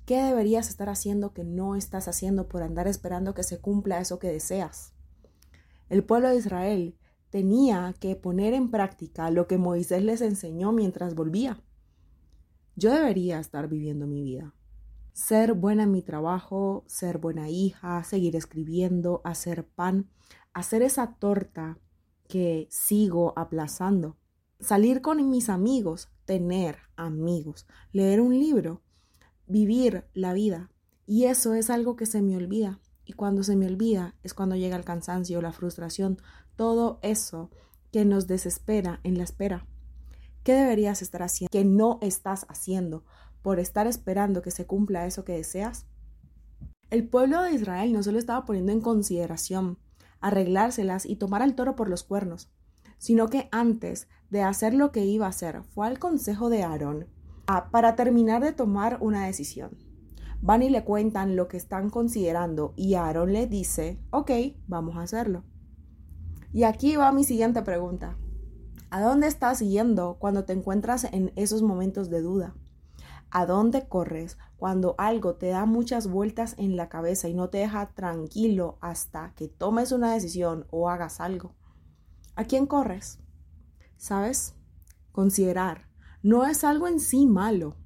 ¿Qué 0.04 0.20
deberías 0.20 0.68
estar 0.68 0.88
haciendo 0.88 1.32
que 1.32 1.44
no 1.44 1.76
estás 1.76 2.08
haciendo 2.08 2.48
por 2.48 2.62
andar 2.62 2.88
esperando 2.88 3.34
que 3.34 3.44
se 3.44 3.60
cumpla 3.60 4.00
eso 4.00 4.18
que 4.18 4.28
deseas? 4.28 4.92
El 5.88 6.02
pueblo 6.02 6.28
de 6.28 6.36
Israel 6.36 6.98
tenía 7.30 7.94
que 8.00 8.16
poner 8.16 8.52
en 8.52 8.70
práctica 8.70 9.30
lo 9.30 9.46
que 9.46 9.58
Moisés 9.58 10.02
les 10.02 10.20
enseñó 10.20 10.72
mientras 10.72 11.14
volvía. 11.14 11.62
Yo 12.74 12.92
debería 12.92 13.38
estar 13.38 13.68
viviendo 13.68 14.08
mi 14.08 14.22
vida. 14.22 14.54
Ser 15.12 15.52
buena 15.52 15.84
en 15.84 15.92
mi 15.92 16.02
trabajo, 16.02 16.82
ser 16.88 17.18
buena 17.18 17.48
hija, 17.48 18.02
seguir 18.02 18.34
escribiendo, 18.34 19.20
hacer 19.24 19.68
pan, 19.68 20.10
hacer 20.52 20.82
esa 20.82 21.14
torta 21.14 21.78
que 22.26 22.66
sigo 22.70 23.34
aplazando, 23.36 24.16
salir 24.62 25.02
con 25.02 25.28
mis 25.28 25.49
amigos, 25.49 26.09
tener 26.25 26.78
amigos, 26.97 27.66
leer 27.92 28.21
un 28.21 28.38
libro, 28.38 28.81
vivir 29.47 30.04
la 30.14 30.33
vida. 30.33 30.71
Y 31.07 31.25
eso 31.25 31.54
es 31.54 31.69
algo 31.69 31.97
que 31.97 32.07
se 32.07 32.23
me 32.23 32.37
olvida. 32.37 32.81
Y 33.04 33.12
cuando 33.12 33.42
se 33.42 33.57
me 33.57 33.66
olvida 33.66 34.14
es 34.23 34.33
cuando 34.33 34.57
llega 34.57 34.76
el 34.76 34.85
cansancio, 34.85 35.42
la 35.42 35.52
frustración, 35.52 36.19
todo 36.57 37.00
eso 37.02 37.50
que 37.90 38.04
nos 38.04 38.26
desespera 38.26 39.00
en 39.02 39.19
la 39.19 39.25
espera. 39.25 39.66
¿Qué 40.45 40.54
deberías 40.54 41.02
estar 41.02 41.23
haciendo 41.23 41.50
que 41.50 41.64
no 41.64 41.99
estás 42.00 42.47
haciendo 42.49 43.04
por 43.42 43.59
estar 43.59 43.87
esperando 43.87 44.42
que 44.42 44.50
se 44.50 44.66
cumpla 44.66 45.07
eso 45.07 45.25
que 45.25 45.33
deseas? 45.33 45.87
El 46.90 47.09
pueblo 47.09 47.42
de 47.42 47.52
Israel 47.52 47.92
no 47.92 48.02
solo 48.02 48.19
estaba 48.19 48.45
poniendo 48.45 48.73
en 48.73 48.81
consideración 48.81 49.78
arreglárselas 50.21 51.04
y 51.04 51.16
tomar 51.16 51.42
al 51.42 51.57
toro 51.57 51.75
por 51.75 51.88
los 51.88 52.04
cuernos, 52.04 52.49
sino 53.02 53.26
que 53.26 53.49
antes 53.50 54.06
de 54.30 54.42
hacer 54.42 54.75
lo 54.75 54.92
que 54.92 55.04
iba 55.04 55.26
a 55.26 55.30
hacer 55.30 55.64
fue 55.64 55.88
al 55.88 55.99
consejo 55.99 56.50
de 56.50 56.62
Aarón 56.62 57.09
para 57.73 57.97
terminar 57.97 58.44
de 58.44 58.52
tomar 58.52 58.99
una 59.00 59.26
decisión. 59.26 59.76
Van 60.40 60.62
y 60.62 60.71
le 60.71 60.85
cuentan 60.85 61.35
lo 61.35 61.49
que 61.49 61.56
están 61.56 61.90
considerando 61.90 62.75
y 62.76 62.94
Aaron 62.94 63.32
le 63.32 63.49
dice, 63.49 63.99
ok, 64.12 64.30
vamos 64.68 64.97
a 64.97 65.02
hacerlo. 65.02 65.42
Y 66.52 66.62
aquí 66.62 66.94
va 66.94 67.11
mi 67.11 67.25
siguiente 67.25 67.62
pregunta. 67.62 68.16
¿A 68.90 69.00
dónde 69.00 69.26
estás 69.26 69.59
yendo 69.59 70.18
cuando 70.21 70.44
te 70.44 70.52
encuentras 70.52 71.02
en 71.02 71.32
esos 71.35 71.61
momentos 71.61 72.09
de 72.09 72.21
duda? 72.21 72.54
¿A 73.32 73.47
dónde 73.47 73.88
corres 73.88 74.38
cuando 74.56 74.94
algo 74.97 75.35
te 75.35 75.49
da 75.49 75.66
muchas 75.66 76.06
vueltas 76.06 76.54
en 76.56 76.76
la 76.76 76.88
cabeza 76.88 77.28
y 77.28 77.35
no 77.35 77.49
te 77.49 77.59
deja 77.59 77.90
tranquilo 77.94 78.78
hasta 78.80 79.32
que 79.35 79.49
tomes 79.49 79.90
una 79.90 80.14
decisión 80.14 80.68
o 80.71 80.88
hagas 80.88 81.21
algo? 81.21 81.56
¿A 82.34 82.44
quién 82.44 82.66
corres? 82.66 83.18
¿Sabes? 83.96 84.54
Considerar 85.12 85.92
no 86.22 86.46
es 86.46 86.62
algo 86.62 86.86
en 86.86 87.00
sí 87.00 87.26
malo. 87.26 87.76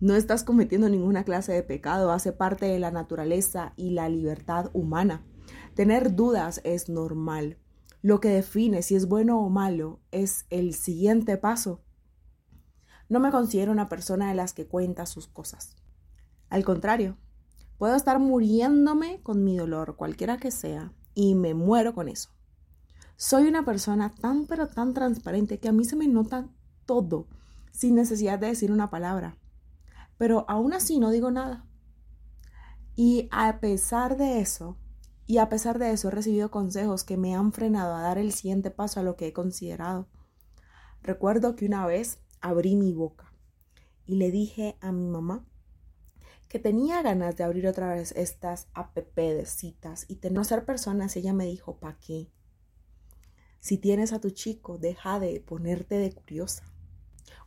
No 0.00 0.14
estás 0.14 0.44
cometiendo 0.44 0.88
ninguna 0.88 1.24
clase 1.24 1.52
de 1.52 1.64
pecado, 1.64 2.12
hace 2.12 2.32
parte 2.32 2.66
de 2.66 2.78
la 2.78 2.92
naturaleza 2.92 3.72
y 3.76 3.90
la 3.90 4.08
libertad 4.08 4.70
humana. 4.72 5.26
Tener 5.74 6.14
dudas 6.14 6.60
es 6.64 6.88
normal. 6.88 7.58
Lo 8.02 8.20
que 8.20 8.28
define 8.28 8.82
si 8.82 8.94
es 8.94 9.08
bueno 9.08 9.40
o 9.40 9.50
malo 9.50 10.00
es 10.12 10.46
el 10.48 10.74
siguiente 10.74 11.36
paso. 11.38 11.82
No 13.08 13.18
me 13.18 13.32
considero 13.32 13.72
una 13.72 13.88
persona 13.88 14.28
de 14.28 14.36
las 14.36 14.52
que 14.52 14.66
cuenta 14.66 15.06
sus 15.06 15.26
cosas. 15.26 15.76
Al 16.48 16.64
contrario, 16.64 17.18
puedo 17.78 17.96
estar 17.96 18.20
muriéndome 18.20 19.22
con 19.22 19.42
mi 19.42 19.56
dolor, 19.56 19.96
cualquiera 19.96 20.36
que 20.36 20.52
sea, 20.52 20.92
y 21.14 21.34
me 21.34 21.52
muero 21.54 21.94
con 21.94 22.08
eso. 22.08 22.35
Soy 23.18 23.48
una 23.48 23.64
persona 23.64 24.14
tan 24.14 24.46
pero 24.46 24.68
tan 24.68 24.92
transparente 24.92 25.58
que 25.58 25.68
a 25.68 25.72
mí 25.72 25.84
se 25.84 25.96
me 25.96 26.06
nota 26.06 26.48
todo 26.84 27.26
sin 27.72 27.94
necesidad 27.94 28.38
de 28.38 28.48
decir 28.48 28.70
una 28.70 28.90
palabra. 28.90 29.38
Pero 30.18 30.44
aún 30.48 30.74
así 30.74 30.98
no 30.98 31.10
digo 31.10 31.30
nada. 31.30 31.64
Y 32.94 33.28
a 33.30 33.58
pesar 33.60 34.16
de 34.18 34.40
eso, 34.40 34.76
y 35.26 35.38
a 35.38 35.48
pesar 35.48 35.78
de 35.78 35.92
eso 35.92 36.08
he 36.08 36.10
recibido 36.10 36.50
consejos 36.50 37.04
que 37.04 37.16
me 37.16 37.34
han 37.34 37.52
frenado 37.52 37.94
a 37.94 38.02
dar 38.02 38.18
el 38.18 38.32
siguiente 38.32 38.70
paso 38.70 39.00
a 39.00 39.02
lo 39.02 39.16
que 39.16 39.28
he 39.28 39.32
considerado. 39.32 40.08
Recuerdo 41.02 41.56
que 41.56 41.66
una 41.66 41.86
vez 41.86 42.18
abrí 42.40 42.76
mi 42.76 42.92
boca 42.92 43.32
y 44.04 44.16
le 44.16 44.30
dije 44.30 44.76
a 44.80 44.92
mi 44.92 45.06
mamá 45.06 45.44
que 46.48 46.58
tenía 46.58 47.02
ganas 47.02 47.36
de 47.36 47.44
abrir 47.44 47.66
otra 47.66 47.94
vez 47.94 48.12
estas 48.12 48.68
app 48.74 48.96
de 48.96 49.46
citas 49.46 50.04
y 50.08 50.16
de 50.16 50.44
ser 50.44 50.64
personas. 50.64 51.16
Ella 51.16 51.32
me 51.32 51.46
dijo, 51.46 51.78
¿para 51.78 51.98
qué? 51.98 52.30
Si 53.66 53.78
tienes 53.78 54.12
a 54.12 54.20
tu 54.20 54.30
chico, 54.30 54.78
deja 54.78 55.18
de 55.18 55.40
ponerte 55.40 55.96
de 55.96 56.12
curiosa. 56.12 56.62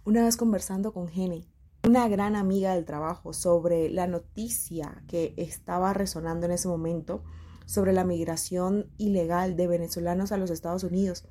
Una 0.04 0.26
vez 0.26 0.36
conversando 0.36 0.92
con 0.92 1.08
Jenny, 1.08 1.48
una 1.88 2.10
gran 2.10 2.36
amiga 2.36 2.76
del 2.76 2.84
trabajo 2.84 3.32
sobre 3.32 3.90
la 3.90 4.06
noticia 4.06 5.02
que 5.08 5.34
estaba 5.38 5.94
resonando 5.94 6.46
en 6.46 6.52
ese 6.52 6.68
momento 6.68 7.24
sobre 7.66 7.94
la 7.94 8.04
migración 8.04 8.92
ilegal 8.98 9.56
de 9.56 9.68
venezolanos 9.68 10.34
a 10.34 10.38
los 10.38 10.50
Estados 10.50 10.84
Unidos 10.84 11.24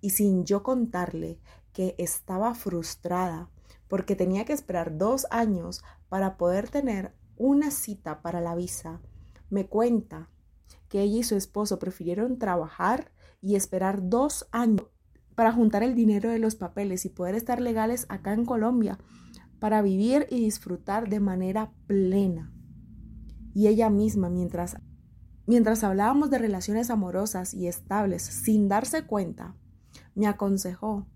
y 0.00 0.10
sin 0.10 0.44
yo 0.44 0.64
contarle 0.64 1.38
que 1.72 1.94
estaba 1.98 2.52
frustrada 2.56 3.48
porque 3.86 4.16
tenía 4.16 4.44
que 4.44 4.54
esperar 4.54 4.98
dos 4.98 5.24
años 5.30 5.84
para 6.08 6.36
poder 6.36 6.68
tener 6.68 7.14
una 7.36 7.70
cita 7.70 8.22
para 8.22 8.40
la 8.40 8.56
visa, 8.56 9.00
me 9.50 9.68
cuenta 9.68 10.30
que 10.88 11.00
ella 11.02 11.20
y 11.20 11.22
su 11.22 11.36
esposo 11.36 11.78
prefirieron 11.78 12.40
trabajar 12.40 13.12
y 13.42 13.56
esperar 13.56 14.08
dos 14.08 14.48
años 14.52 14.86
para 15.34 15.52
juntar 15.52 15.82
el 15.82 15.94
dinero 15.94 16.30
de 16.30 16.38
los 16.38 16.54
papeles 16.54 17.04
y 17.04 17.10
poder 17.10 17.34
estar 17.34 17.60
legales 17.60 18.06
acá 18.08 18.32
en 18.32 18.46
Colombia 18.46 18.98
para 19.58 19.82
vivir 19.82 20.26
y 20.30 20.40
disfrutar 20.40 21.08
de 21.08 21.20
manera 21.20 21.72
plena. 21.86 22.52
Y 23.54 23.66
ella 23.66 23.90
misma, 23.90 24.30
mientras, 24.30 24.76
mientras 25.46 25.84
hablábamos 25.84 26.30
de 26.30 26.38
relaciones 26.38 26.90
amorosas 26.90 27.54
y 27.54 27.66
estables, 27.66 28.22
sin 28.22 28.68
darse 28.68 29.06
cuenta, 29.06 29.56
me 30.14 30.26
aconsejó, 30.26 31.06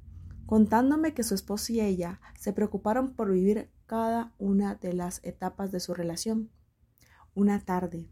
contándome 0.47 1.15
que 1.15 1.23
su 1.23 1.35
esposo 1.35 1.73
y 1.73 1.81
ella 1.81 2.21
se 2.39 2.53
preocuparon 2.53 3.15
por 3.15 3.33
vivir 3.33 3.71
cada 3.87 4.35
una 4.39 4.75
de 4.77 4.93
las 4.93 5.21
etapas 5.25 5.73
de 5.73 5.81
su 5.81 5.95
relación. 5.95 6.51
Una 7.35 7.65
tarde, 7.65 8.09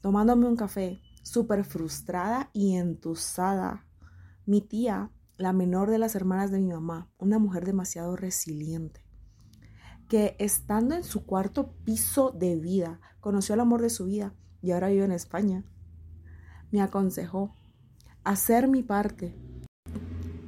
tomándome 0.00 0.46
un 0.46 0.56
café, 0.56 1.00
súper 1.26 1.64
frustrada 1.64 2.50
y 2.52 2.76
entusada, 2.76 3.84
mi 4.46 4.60
tía, 4.60 5.10
la 5.38 5.52
menor 5.52 5.90
de 5.90 5.98
las 5.98 6.14
hermanas 6.14 6.52
de 6.52 6.60
mi 6.60 6.72
mamá, 6.72 7.10
una 7.18 7.40
mujer 7.40 7.66
demasiado 7.66 8.14
resiliente, 8.14 9.04
que 10.08 10.36
estando 10.38 10.94
en 10.94 11.02
su 11.02 11.26
cuarto 11.26 11.72
piso 11.84 12.30
de 12.30 12.54
vida, 12.54 13.00
conoció 13.18 13.54
el 13.54 13.60
amor 13.60 13.82
de 13.82 13.90
su 13.90 14.04
vida 14.04 14.34
y 14.62 14.70
ahora 14.70 14.88
vive 14.88 15.04
en 15.04 15.10
España. 15.10 15.64
Me 16.70 16.80
aconsejó 16.80 17.56
hacer 18.22 18.68
mi 18.68 18.84
parte, 18.84 19.34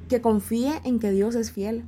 que 0.07 0.21
confíe 0.21 0.79
en 0.85 0.99
que 0.99 1.11
Dios 1.11 1.35
es 1.35 1.51
fiel 1.51 1.83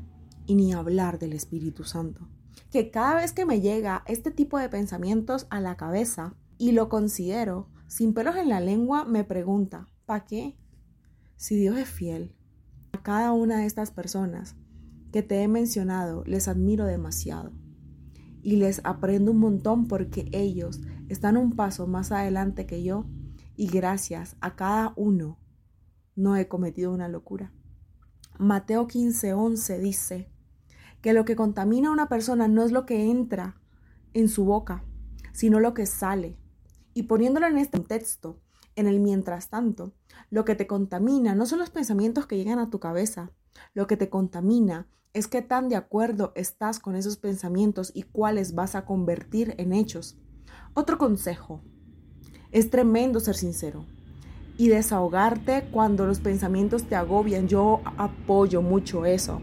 y 0.48 0.56
ni 0.56 0.74
hablar 0.74 1.18
del 1.18 1.32
Espíritu 1.32 1.86
Santo. 1.86 2.28
Que 2.72 2.92
cada 2.92 3.16
vez 3.16 3.32
que 3.32 3.46
me 3.46 3.62
llega 3.62 4.04
este 4.06 4.32
tipo 4.32 4.60
de 4.60 4.68
pensamientos 4.68 5.48
a 5.50 5.62
la 5.62 5.78
cabeza 5.78 6.36
y 6.58 6.74
lo 6.74 6.90
considero, 6.90 7.70
sin 7.92 8.14
pelos 8.14 8.38
en 8.38 8.48
la 8.48 8.62
lengua, 8.62 9.04
me 9.04 9.26
pregunta, 9.26 9.86
¿para 10.06 10.26
qué? 10.26 10.56
Si 11.36 11.58
Dios 11.58 11.78
es 11.78 11.90
fiel, 11.90 12.34
a 12.94 13.04
cada 13.04 13.34
una 13.34 13.58
de 13.58 13.66
estas 13.66 13.92
personas 13.92 14.56
que 15.12 15.24
te 15.24 15.44
he 15.44 15.50
mencionado 15.50 16.24
les 16.24 16.48
admiro 16.48 16.86
demasiado 16.86 17.52
y 18.42 18.56
les 18.56 18.80
aprendo 18.86 19.32
un 19.32 19.40
montón 19.40 19.90
porque 19.90 20.30
ellos 20.32 20.80
están 21.10 21.36
un 21.36 21.58
paso 21.58 21.86
más 21.86 22.14
adelante 22.14 22.66
que 22.66 22.82
yo 22.82 23.08
y 23.58 23.68
gracias 23.68 24.38
a 24.40 24.56
cada 24.56 24.94
uno 24.96 25.38
no 26.16 26.38
he 26.38 26.48
cometido 26.48 26.94
una 26.94 27.10
locura. 27.10 27.52
Mateo 28.40 28.88
15:11 28.88 29.80
dice 29.80 30.32
que 31.02 31.12
lo 31.12 31.26
que 31.26 31.36
contamina 31.36 31.90
a 31.90 31.92
una 31.92 32.08
persona 32.08 32.48
no 32.48 32.64
es 32.64 32.72
lo 32.72 32.86
que 32.86 33.12
entra 33.12 33.60
en 34.14 34.30
su 34.30 34.46
boca, 34.46 34.86
sino 35.34 35.60
lo 35.60 35.74
que 35.74 35.86
sale. 35.86 36.41
Y 36.94 37.04
poniéndolo 37.04 37.48
en 37.48 37.58
este 37.58 37.78
contexto, 37.78 38.40
en 38.76 38.88
el 38.88 39.00
mientras 39.00 39.50
tanto, 39.50 39.94
lo 40.30 40.46
que 40.46 40.56
te 40.56 40.68
contamina 40.68 41.36
no 41.36 41.46
son 41.46 41.60
los 41.60 41.70
pensamientos 41.70 42.26
que 42.26 42.38
llegan 42.38 42.60
a 42.60 42.70
tu 42.70 42.80
cabeza, 42.80 43.32
lo 43.74 43.88
que 43.88 43.98
te 43.98 44.10
contamina 44.10 44.88
es 45.14 45.28
que 45.28 45.42
tan 45.42 45.68
de 45.68 45.76
acuerdo 45.76 46.32
estás 46.36 46.80
con 46.80 46.96
esos 46.96 47.18
pensamientos 47.18 47.92
y 47.94 48.04
cuáles 48.04 48.56
vas 48.56 48.76
a 48.76 48.86
convertir 48.86 49.56
en 49.58 49.74
hechos. 49.74 50.18
Otro 50.74 50.98
consejo. 50.98 51.62
Es 52.52 52.70
tremendo 52.70 53.20
ser 53.20 53.36
sincero 53.36 53.86
y 54.58 54.68
desahogarte 54.70 55.70
cuando 55.72 56.06
los 56.06 56.20
pensamientos 56.20 56.84
te 56.84 56.96
agobian. 56.96 57.48
Yo 57.48 57.82
apoyo 57.98 58.62
mucho 58.62 59.06
eso, 59.06 59.42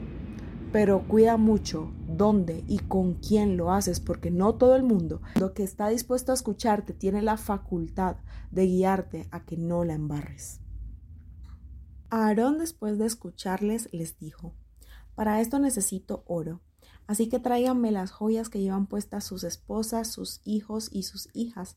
pero 0.72 1.06
cuida 1.06 1.37
mucho 1.37 1.90
dónde 2.18 2.64
y 2.66 2.78
con 2.81 3.14
quién 3.14 3.57
lo 3.57 3.72
haces, 3.72 4.00
porque 4.00 4.31
no 4.31 4.57
todo 4.57 4.76
el 4.76 4.83
mundo, 4.83 5.22
lo 5.40 5.54
que 5.54 5.62
está 5.62 5.88
dispuesto 5.88 6.33
a 6.33 6.35
escucharte, 6.35 6.92
tiene 6.92 7.22
la 7.22 7.38
facultad 7.38 8.16
de 8.50 8.66
guiarte 8.66 9.26
a 9.31 9.46
que 9.46 9.57
no 9.57 9.85
la 9.85 9.94
embarres. 9.94 10.61
Aarón, 12.11 12.59
después 12.59 12.98
de 12.98 13.07
escucharles, 13.07 13.88
les 13.92 14.18
dijo, 14.18 14.54
para 15.14 15.40
esto 15.40 15.59
necesito 15.59 16.24
oro, 16.26 16.61
así 17.07 17.28
que 17.28 17.38
tráiganme 17.38 17.90
las 17.92 18.11
joyas 18.11 18.48
que 18.48 18.61
llevan 18.61 18.87
puestas 18.87 19.24
sus 19.24 19.44
esposas, 19.44 20.12
sus 20.12 20.40
hijos 20.44 20.88
y 20.92 21.04
sus 21.04 21.28
hijas. 21.33 21.76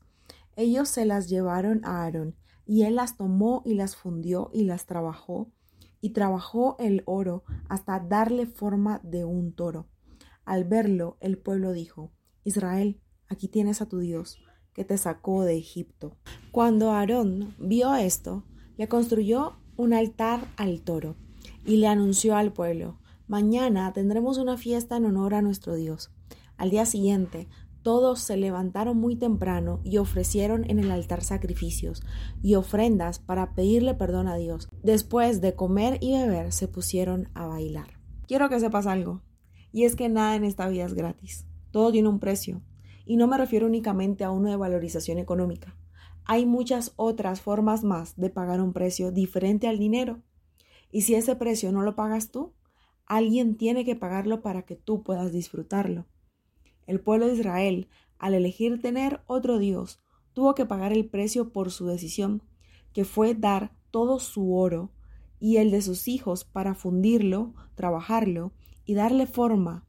Ellos 0.56 0.90
se 0.90 1.06
las 1.06 1.30
llevaron 1.30 1.86
a 1.86 2.04
Aarón, 2.04 2.36
y 2.66 2.84
él 2.84 2.96
las 2.96 3.18
tomó 3.18 3.62
y 3.66 3.74
las 3.74 3.96
fundió 3.96 4.50
y 4.54 4.64
las 4.64 4.86
trabajó, 4.86 5.52
y 6.02 6.12
trabajó 6.12 6.76
el 6.80 7.04
oro 7.06 7.44
hasta 7.70 8.00
darle 8.00 8.48
forma 8.48 9.00
de 9.04 9.26
un 9.26 9.54
toro. 9.54 9.88
Al 10.46 10.64
verlo, 10.64 11.18
el 11.20 11.38
pueblo 11.38 11.72
dijo, 11.72 12.12
Israel, 12.44 13.00
aquí 13.28 13.48
tienes 13.48 13.82
a 13.82 13.88
tu 13.88 14.00
Dios, 14.00 14.40
que 14.74 14.84
te 14.84 14.98
sacó 14.98 15.44
de 15.44 15.58
Egipto. 15.58 16.18
Cuando 16.52 16.92
Aarón 16.92 17.56
vio 17.60 17.96
esto, 17.96 18.46
le 18.78 18.88
construyó 18.88 19.58
un 19.78 19.94
altar 19.94 20.48
al 20.58 20.82
toro 20.82 21.16
y 21.66 21.78
le 21.78 21.88
anunció 21.88 22.36
al 22.36 22.52
pueblo, 22.54 23.00
mañana 23.28 23.92
tendremos 23.94 24.38
una 24.38 24.58
fiesta 24.58 24.98
en 24.98 25.06
honor 25.06 25.34
a 25.34 25.42
nuestro 25.42 25.76
Dios. 25.76 26.12
Al 26.58 26.70
día 26.70 26.86
siguiente, 26.86 27.48
todos 27.84 28.20
se 28.20 28.38
levantaron 28.38 28.98
muy 28.98 29.16
temprano 29.16 29.82
y 29.84 29.98
ofrecieron 29.98 30.70
en 30.70 30.80
el 30.80 30.92
altar 30.92 31.24
sacrificios 31.24 32.04
y 32.42 32.56
ofrendas 32.56 33.20
para 33.20 33.56
pedirle 33.56 33.96
perdón 33.96 34.28
a 34.28 34.36
Dios. 34.36 34.70
Después 34.84 35.42
de 35.42 35.56
comer 35.56 35.98
y 36.02 36.12
beber, 36.12 36.52
se 36.52 36.68
pusieron 36.68 37.30
a 37.34 37.48
bailar. 37.48 38.00
Quiero 38.28 38.50
que 38.50 38.60
sepas 38.60 38.86
algo, 38.86 39.24
y 39.72 39.86
es 39.86 39.96
que 39.96 40.10
nada 40.10 40.36
en 40.36 40.44
esta 40.44 40.68
vida 40.68 40.86
es 40.86 40.94
gratis. 40.94 41.46
Todo 41.72 41.92
tiene 41.92 42.10
un 42.10 42.20
precio, 42.20 42.62
y 43.06 43.18
no 43.18 43.28
me 43.28 43.38
refiero 43.38 43.68
únicamente 43.68 44.24
a 44.24 44.32
uno 44.32 44.50
de 44.50 44.56
valorización 44.56 45.18
económica. 45.18 45.76
Hay 46.26 46.46
muchas 46.46 46.94
otras 46.96 47.42
formas 47.42 47.84
más 47.84 48.16
de 48.16 48.30
pagar 48.30 48.62
un 48.62 48.74
precio 48.74 49.12
diferente 49.12 49.68
al 49.68 49.80
dinero. 49.80 50.22
Y 50.92 51.02
si 51.02 51.16
ese 51.16 51.36
precio 51.36 51.72
no 51.72 51.82
lo 51.82 51.96
pagas 51.96 52.32
tú, 52.32 52.54
alguien 53.06 53.58
tiene 53.58 53.84
que 53.86 53.96
pagarlo 53.96 54.42
para 54.42 54.64
que 54.64 54.76
tú 54.76 55.04
puedas 55.04 55.32
disfrutarlo. 55.32 56.06
El 56.86 57.00
pueblo 57.00 57.28
de 57.28 57.34
Israel, 57.34 57.90
al 58.20 58.34
elegir 58.34 58.82
tener 58.82 59.22
otro 59.26 59.58
Dios, 59.58 60.00
tuvo 60.34 60.56
que 60.56 60.66
pagar 60.66 60.94
el 60.94 61.10
precio 61.10 61.52
por 61.52 61.72
su 61.72 61.88
decisión, 61.88 62.44
que 62.94 63.06
fue 63.06 63.34
dar 63.34 63.74
todo 63.90 64.20
su 64.20 64.56
oro 64.56 64.92
y 65.40 65.58
el 65.58 65.72
de 65.72 65.82
sus 65.82 66.08
hijos 66.08 66.46
para 66.46 66.76
fundirlo, 66.76 67.54
trabajarlo 67.76 68.54
y 68.86 68.94
darle 68.94 69.28
forma. 69.28 69.88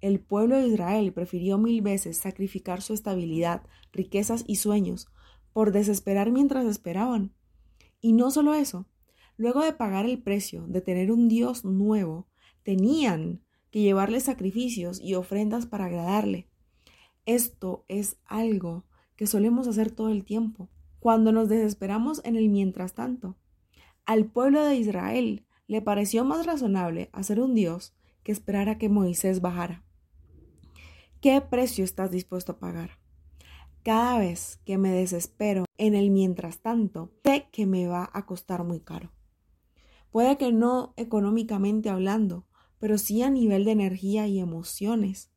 El 0.00 0.20
pueblo 0.20 0.58
de 0.58 0.68
Israel 0.68 1.12
prefirió 1.12 1.58
mil 1.58 1.80
veces 1.82 2.18
sacrificar 2.18 2.82
su 2.82 2.92
estabilidad, 2.92 3.62
riquezas 3.92 4.44
y 4.46 4.56
sueños 4.56 5.08
por 5.52 5.72
desesperar 5.72 6.30
mientras 6.30 6.66
esperaban. 6.66 7.32
Y 8.00 8.12
no 8.12 8.30
solo 8.30 8.54
eso, 8.54 8.86
luego 9.36 9.62
de 9.62 9.72
pagar 9.72 10.04
el 10.04 10.22
precio 10.22 10.66
de 10.66 10.80
tener 10.80 11.10
un 11.10 11.28
Dios 11.28 11.64
nuevo, 11.64 12.26
tenían 12.62 13.40
que 13.70 13.80
llevarle 13.80 14.20
sacrificios 14.20 15.00
y 15.00 15.14
ofrendas 15.14 15.66
para 15.66 15.86
agradarle. 15.86 16.48
Esto 17.26 17.84
es 17.88 18.18
algo 18.26 18.84
que 19.16 19.26
solemos 19.26 19.68
hacer 19.68 19.90
todo 19.90 20.10
el 20.10 20.24
tiempo, 20.24 20.68
cuando 21.00 21.32
nos 21.32 21.48
desesperamos 21.48 22.20
en 22.24 22.36
el 22.36 22.48
mientras 22.48 22.94
tanto. 22.94 23.36
Al 24.04 24.26
pueblo 24.26 24.62
de 24.64 24.76
Israel 24.76 25.46
le 25.66 25.80
pareció 25.80 26.24
más 26.24 26.46
razonable 26.46 27.08
hacer 27.12 27.40
un 27.40 27.54
Dios 27.54 27.94
que 28.24 28.32
esperar 28.32 28.68
a 28.68 28.78
que 28.78 28.88
Moisés 28.88 29.40
bajara. 29.40 29.84
¿Qué 31.20 31.40
precio 31.40 31.84
estás 31.84 32.10
dispuesto 32.10 32.52
a 32.52 32.58
pagar? 32.58 32.98
Cada 33.84 34.18
vez 34.18 34.58
que 34.64 34.78
me 34.78 34.90
desespero 34.90 35.66
en 35.78 35.94
el 35.94 36.10
mientras 36.10 36.58
tanto, 36.58 37.12
sé 37.24 37.48
que 37.52 37.66
me 37.66 37.86
va 37.86 38.10
a 38.12 38.26
costar 38.26 38.64
muy 38.64 38.80
caro. 38.80 39.12
Puede 40.10 40.36
que 40.38 40.52
no 40.52 40.94
económicamente 40.96 41.90
hablando, 41.90 42.46
pero 42.78 42.98
sí 42.98 43.22
a 43.22 43.30
nivel 43.30 43.64
de 43.64 43.72
energía 43.72 44.26
y 44.26 44.38
emociones. 44.38 45.30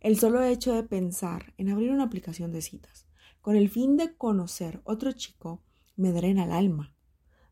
El 0.00 0.18
solo 0.18 0.42
hecho 0.42 0.72
de 0.74 0.82
pensar 0.82 1.54
en 1.56 1.70
abrir 1.70 1.90
una 1.90 2.04
aplicación 2.04 2.52
de 2.52 2.62
citas 2.62 3.06
con 3.42 3.56
el 3.56 3.68
fin 3.68 3.96
de 3.96 4.16
conocer 4.16 4.80
otro 4.84 5.12
chico 5.12 5.60
me 5.96 6.12
drena 6.12 6.44
el 6.44 6.52
alma. 6.52 6.94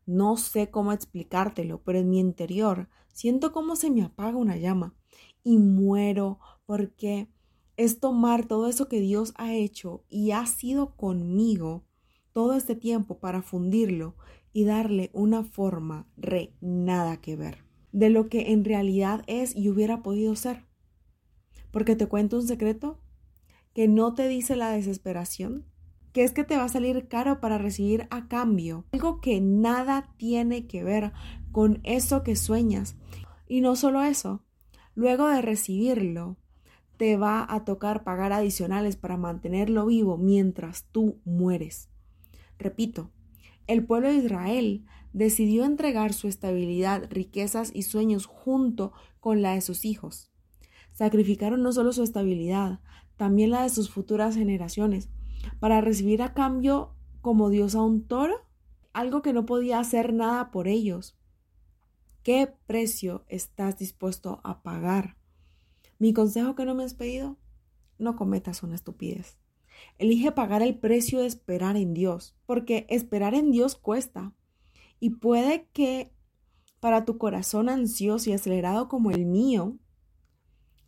No 0.05 0.37
sé 0.37 0.69
cómo 0.69 0.91
explicártelo, 0.91 1.81
pero 1.83 1.99
en 1.99 2.09
mi 2.09 2.19
interior 2.19 2.89
siento 3.13 3.51
como 3.51 3.75
se 3.75 3.89
me 3.91 4.03
apaga 4.03 4.37
una 4.37 4.57
llama 4.57 4.95
y 5.43 5.57
muero 5.57 6.39
porque 6.65 7.29
es 7.77 7.99
tomar 7.99 8.45
todo 8.47 8.67
eso 8.67 8.87
que 8.87 8.99
Dios 8.99 9.33
ha 9.37 9.53
hecho 9.53 10.03
y 10.09 10.31
ha 10.31 10.45
sido 10.45 10.95
conmigo 10.95 11.85
todo 12.33 12.53
este 12.53 12.75
tiempo 12.75 13.19
para 13.19 13.41
fundirlo 13.41 14.15
y 14.53 14.65
darle 14.65 15.09
una 15.13 15.43
forma 15.43 16.07
re 16.17 16.53
nada 16.61 17.17
que 17.21 17.35
ver 17.35 17.71
de 17.91 18.09
lo 18.09 18.29
que 18.29 18.51
en 18.51 18.63
realidad 18.63 19.23
es 19.27 19.55
y 19.55 19.69
hubiera 19.69 20.01
podido 20.01 20.35
ser. 20.35 20.65
Porque 21.71 21.95
te 21.95 22.07
cuento 22.07 22.37
un 22.37 22.47
secreto 22.47 23.01
que 23.73 23.87
no 23.87 24.13
te 24.13 24.27
dice 24.27 24.55
la 24.55 24.71
desesperación, 24.71 25.65
que 26.13 26.23
es 26.23 26.33
que 26.33 26.43
te 26.43 26.57
va 26.57 26.65
a 26.65 26.69
salir 26.69 27.07
caro 27.07 27.39
para 27.39 27.57
recibir 27.57 28.07
a 28.09 28.27
cambio 28.27 28.85
algo 28.91 29.21
que 29.21 29.39
nada 29.41 30.13
tiene 30.17 30.67
que 30.67 30.83
ver 30.83 31.13
con 31.51 31.79
eso 31.83 32.23
que 32.23 32.35
sueñas. 32.35 32.95
Y 33.47 33.61
no 33.61 33.75
solo 33.75 34.01
eso, 34.03 34.43
luego 34.95 35.27
de 35.27 35.41
recibirlo, 35.41 36.37
te 36.97 37.17
va 37.17 37.45
a 37.49 37.65
tocar 37.65 38.03
pagar 38.03 38.31
adicionales 38.31 38.95
para 38.95 39.17
mantenerlo 39.17 39.85
vivo 39.87 40.17
mientras 40.17 40.85
tú 40.91 41.19
mueres. 41.25 41.89
Repito, 42.59 43.11
el 43.67 43.85
pueblo 43.85 44.09
de 44.09 44.17
Israel 44.17 44.85
decidió 45.13 45.65
entregar 45.65 46.13
su 46.13 46.27
estabilidad, 46.27 47.09
riquezas 47.09 47.71
y 47.73 47.83
sueños 47.83 48.25
junto 48.25 48.93
con 49.19 49.41
la 49.41 49.53
de 49.53 49.61
sus 49.61 49.83
hijos. 49.85 50.31
Sacrificaron 50.93 51.63
no 51.63 51.71
solo 51.71 51.91
su 51.91 52.03
estabilidad, 52.03 52.79
también 53.17 53.51
la 53.51 53.63
de 53.63 53.69
sus 53.69 53.89
futuras 53.89 54.35
generaciones, 54.35 55.09
para 55.61 55.79
recibir 55.79 56.21
a 56.21 56.33
cambio 56.33 56.93
como 57.21 57.49
Dios 57.49 57.75
a 57.75 57.81
un 57.81 58.05
toro, 58.05 58.35
algo 58.91 59.21
que 59.21 59.31
no 59.31 59.45
podía 59.45 59.79
hacer 59.79 60.11
nada 60.11 60.51
por 60.51 60.67
ellos. 60.67 61.17
¿Qué 62.23 62.53
precio 62.65 63.23
estás 63.29 63.77
dispuesto 63.77 64.41
a 64.43 64.63
pagar 64.63 65.21
mi 66.01 66.13
consejo 66.13 66.55
que 66.55 66.65
no 66.65 66.73
me 66.73 66.83
has 66.83 66.95
pedido, 66.95 67.37
no 67.99 68.15
cometas 68.15 68.63
una 68.63 68.73
estupidez. 68.73 69.37
Elige 69.99 70.31
pagar 70.31 70.63
el 70.63 70.79
precio 70.79 71.19
de 71.19 71.27
esperar 71.27 71.77
en 71.77 71.93
Dios, 71.93 72.35
porque 72.47 72.87
esperar 72.89 73.35
en 73.35 73.51
Dios 73.51 73.75
cuesta. 73.75 74.33
Y 74.99 75.11
puede 75.11 75.67
que 75.73 76.11
para 76.79 77.05
tu 77.05 77.19
corazón 77.19 77.69
ansioso 77.69 78.31
y 78.31 78.33
acelerado 78.33 78.87
como 78.87 79.11
el 79.11 79.27
mío, 79.27 79.77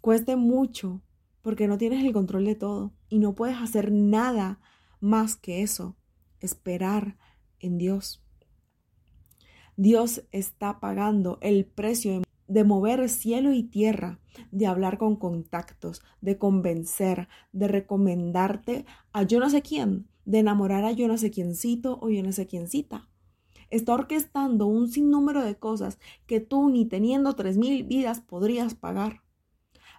cueste 0.02 0.36
mucho, 0.36 1.04
porque 1.44 1.68
no 1.68 1.78
tienes 1.78 2.04
el 2.04 2.14
control 2.14 2.46
de 2.46 2.56
todo 2.56 2.94
y 3.10 3.20
no 3.20 3.36
puedes 3.36 3.58
hacer 3.58 3.92
nada 3.92 4.60
más 5.00 5.36
que 5.36 5.62
eso, 5.62 5.96
esperar 6.40 7.18
en 7.60 7.78
Dios. 7.78 8.24
Dios 9.76 10.24
está 10.32 10.80
pagando 10.80 11.38
el 11.42 11.66
precio 11.66 12.24
de 12.48 12.64
mover 12.64 13.10
cielo 13.10 13.54
y 13.54 13.64
tierra, 13.64 14.20
de 14.52 14.68
hablar 14.68 14.98
con 14.98 15.16
contactos, 15.16 16.02
de 16.22 16.38
convencer, 16.38 17.28
de 17.52 17.68
recomendarte 17.68 18.86
a 19.12 19.24
yo 19.24 19.40
no 19.40 19.50
sé 19.50 19.62
quién, 19.62 20.08
de 20.26 20.40
enamorar 20.40 20.86
a 20.86 20.92
yo 20.92 21.08
no 21.08 21.18
sé 21.18 21.32
quiéncito 21.32 22.00
o 22.02 22.10
yo 22.10 22.24
no 22.24 22.32
sé 22.32 22.48
quiéncita. 22.48 23.10
Está 23.70 23.96
orquestando 23.96 24.68
un 24.68 24.90
sinnúmero 24.90 25.44
de 25.44 25.56
cosas 25.56 25.98
que 26.28 26.40
tú 26.40 26.70
ni 26.70 26.86
teniendo 26.86 27.34
tres 27.34 27.58
mil 27.58 27.84
vidas 27.84 28.22
podrías 28.22 28.76
pagar. 28.76 29.24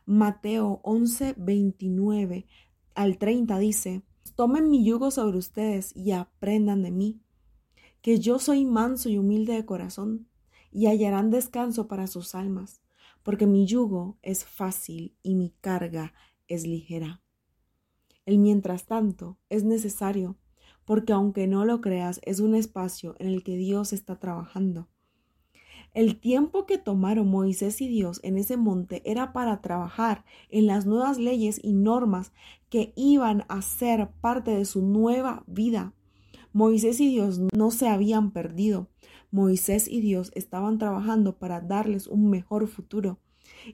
Mateo 0.06 0.80
11, 0.82 1.34
29 1.38 2.46
al 2.94 3.16
30 3.16 3.58
dice, 3.58 4.02
Tomen 4.36 4.68
mi 4.68 4.84
yugo 4.84 5.10
sobre 5.10 5.38
ustedes 5.38 5.96
y 5.96 6.12
aprendan 6.12 6.82
de 6.82 6.90
mí, 6.90 7.22
que 8.02 8.18
yo 8.18 8.38
soy 8.38 8.66
manso 8.66 9.08
y 9.08 9.16
humilde 9.16 9.54
de 9.54 9.64
corazón 9.64 10.28
y 10.70 10.88
hallarán 10.88 11.30
descanso 11.30 11.88
para 11.88 12.06
sus 12.06 12.34
almas, 12.34 12.82
porque 13.22 13.46
mi 13.46 13.64
yugo 13.64 14.18
es 14.20 14.44
fácil 14.44 15.16
y 15.22 15.36
mi 15.36 15.54
carga 15.62 16.12
es 16.48 16.66
ligera. 16.66 17.22
El 18.26 18.38
mientras 18.38 18.86
tanto 18.86 19.38
es 19.48 19.64
necesario, 19.64 20.36
porque 20.84 21.14
aunque 21.14 21.46
no 21.46 21.64
lo 21.64 21.80
creas, 21.80 22.20
es 22.24 22.40
un 22.40 22.54
espacio 22.54 23.16
en 23.18 23.28
el 23.28 23.42
que 23.42 23.56
Dios 23.56 23.94
está 23.94 24.18
trabajando. 24.18 24.88
El 25.94 26.18
tiempo 26.18 26.66
que 26.66 26.76
tomaron 26.76 27.28
Moisés 27.28 27.80
y 27.80 27.86
Dios 27.86 28.18
en 28.24 28.36
ese 28.36 28.56
monte 28.56 29.00
era 29.04 29.32
para 29.32 29.60
trabajar 29.60 30.24
en 30.50 30.66
las 30.66 30.86
nuevas 30.86 31.18
leyes 31.18 31.60
y 31.62 31.72
normas 31.72 32.32
que 32.68 32.92
iban 32.96 33.44
a 33.48 33.62
ser 33.62 34.10
parte 34.20 34.50
de 34.50 34.64
su 34.64 34.82
nueva 34.82 35.44
vida. 35.46 35.94
Moisés 36.52 36.98
y 37.00 37.08
Dios 37.08 37.40
no 37.56 37.70
se 37.70 37.88
habían 37.88 38.32
perdido, 38.32 38.88
Moisés 39.30 39.88
y 39.88 40.00
Dios 40.00 40.32
estaban 40.34 40.78
trabajando 40.78 41.38
para 41.38 41.60
darles 41.60 42.08
un 42.08 42.28
mejor 42.28 42.66
futuro. 42.66 43.20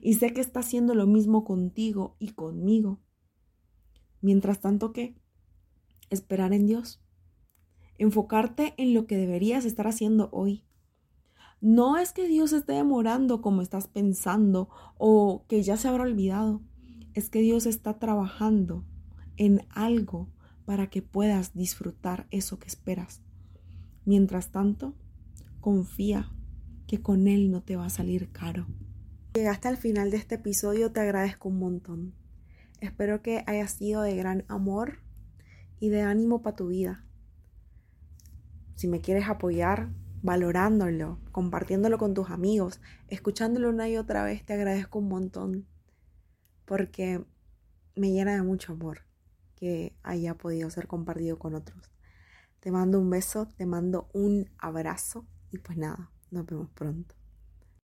Y 0.01 0.15
sé 0.15 0.33
que 0.33 0.41
está 0.41 0.59
haciendo 0.59 0.93
lo 0.93 1.07
mismo 1.07 1.43
contigo 1.43 2.15
y 2.19 2.33
conmigo. 2.33 2.99
Mientras 4.21 4.59
tanto, 4.59 4.93
¿qué? 4.93 5.15
Esperar 6.11 6.53
en 6.53 6.67
Dios. 6.67 7.01
Enfocarte 7.97 8.75
en 8.77 8.93
lo 8.93 9.05
que 9.05 9.17
deberías 9.17 9.65
estar 9.65 9.87
haciendo 9.87 10.29
hoy. 10.31 10.63
No 11.61 11.97
es 11.97 12.11
que 12.11 12.27
Dios 12.27 12.53
esté 12.53 12.73
demorando 12.73 13.41
como 13.41 13.61
estás 13.61 13.87
pensando 13.87 14.67
o 14.97 15.45
que 15.47 15.61
ya 15.61 15.77
se 15.77 15.87
habrá 15.87 16.03
olvidado. 16.03 16.61
Es 17.13 17.29
que 17.29 17.41
Dios 17.41 17.67
está 17.67 17.99
trabajando 17.99 18.83
en 19.37 19.61
algo 19.69 20.27
para 20.65 20.89
que 20.89 21.03
puedas 21.03 21.53
disfrutar 21.53 22.27
eso 22.31 22.57
que 22.57 22.67
esperas. 22.67 23.21
Mientras 24.05 24.51
tanto, 24.51 24.95
confía 25.59 26.31
que 26.87 27.01
con 27.01 27.27
Él 27.27 27.51
no 27.51 27.61
te 27.61 27.75
va 27.75 27.85
a 27.85 27.89
salir 27.89 28.31
caro. 28.31 28.65
Llegaste 29.35 29.67
al 29.67 29.77
final 29.77 30.09
de 30.09 30.17
este 30.17 30.35
episodio, 30.35 30.91
te 30.91 30.99
agradezco 30.99 31.49
un 31.49 31.59
montón. 31.59 32.15
Espero 32.79 33.21
que 33.21 33.43
haya 33.45 33.67
sido 33.67 34.01
de 34.01 34.15
gran 34.15 34.45
amor 34.47 34.99
y 35.79 35.89
de 35.89 36.01
ánimo 36.01 36.41
para 36.41 36.55
tu 36.55 36.69
vida. 36.69 37.05
Si 38.75 38.87
me 38.87 38.99
quieres 38.99 39.29
apoyar, 39.29 39.89
valorándolo, 40.21 41.19
compartiéndolo 41.31 41.97
con 41.97 42.13
tus 42.13 42.29
amigos, 42.29 42.81
escuchándolo 43.07 43.69
una 43.69 43.89
y 43.89 43.97
otra 43.97 44.23
vez, 44.23 44.45
te 44.45 44.53
agradezco 44.53 44.99
un 44.99 45.09
montón. 45.09 45.67
Porque 46.65 47.25
me 47.95 48.11
llena 48.11 48.35
de 48.35 48.43
mucho 48.43 48.73
amor 48.73 49.01
que 49.55 49.95
haya 50.03 50.35
podido 50.35 50.69
ser 50.69 50.87
compartido 50.87 51.37
con 51.37 51.55
otros. 51.55 51.91
Te 52.59 52.71
mando 52.71 52.99
un 52.99 53.09
beso, 53.09 53.47
te 53.57 53.65
mando 53.65 54.09
un 54.13 54.49
abrazo 54.57 55.25
y 55.51 55.57
pues 55.57 55.77
nada, 55.77 56.11
nos 56.29 56.45
vemos 56.45 56.69
pronto. 56.69 57.20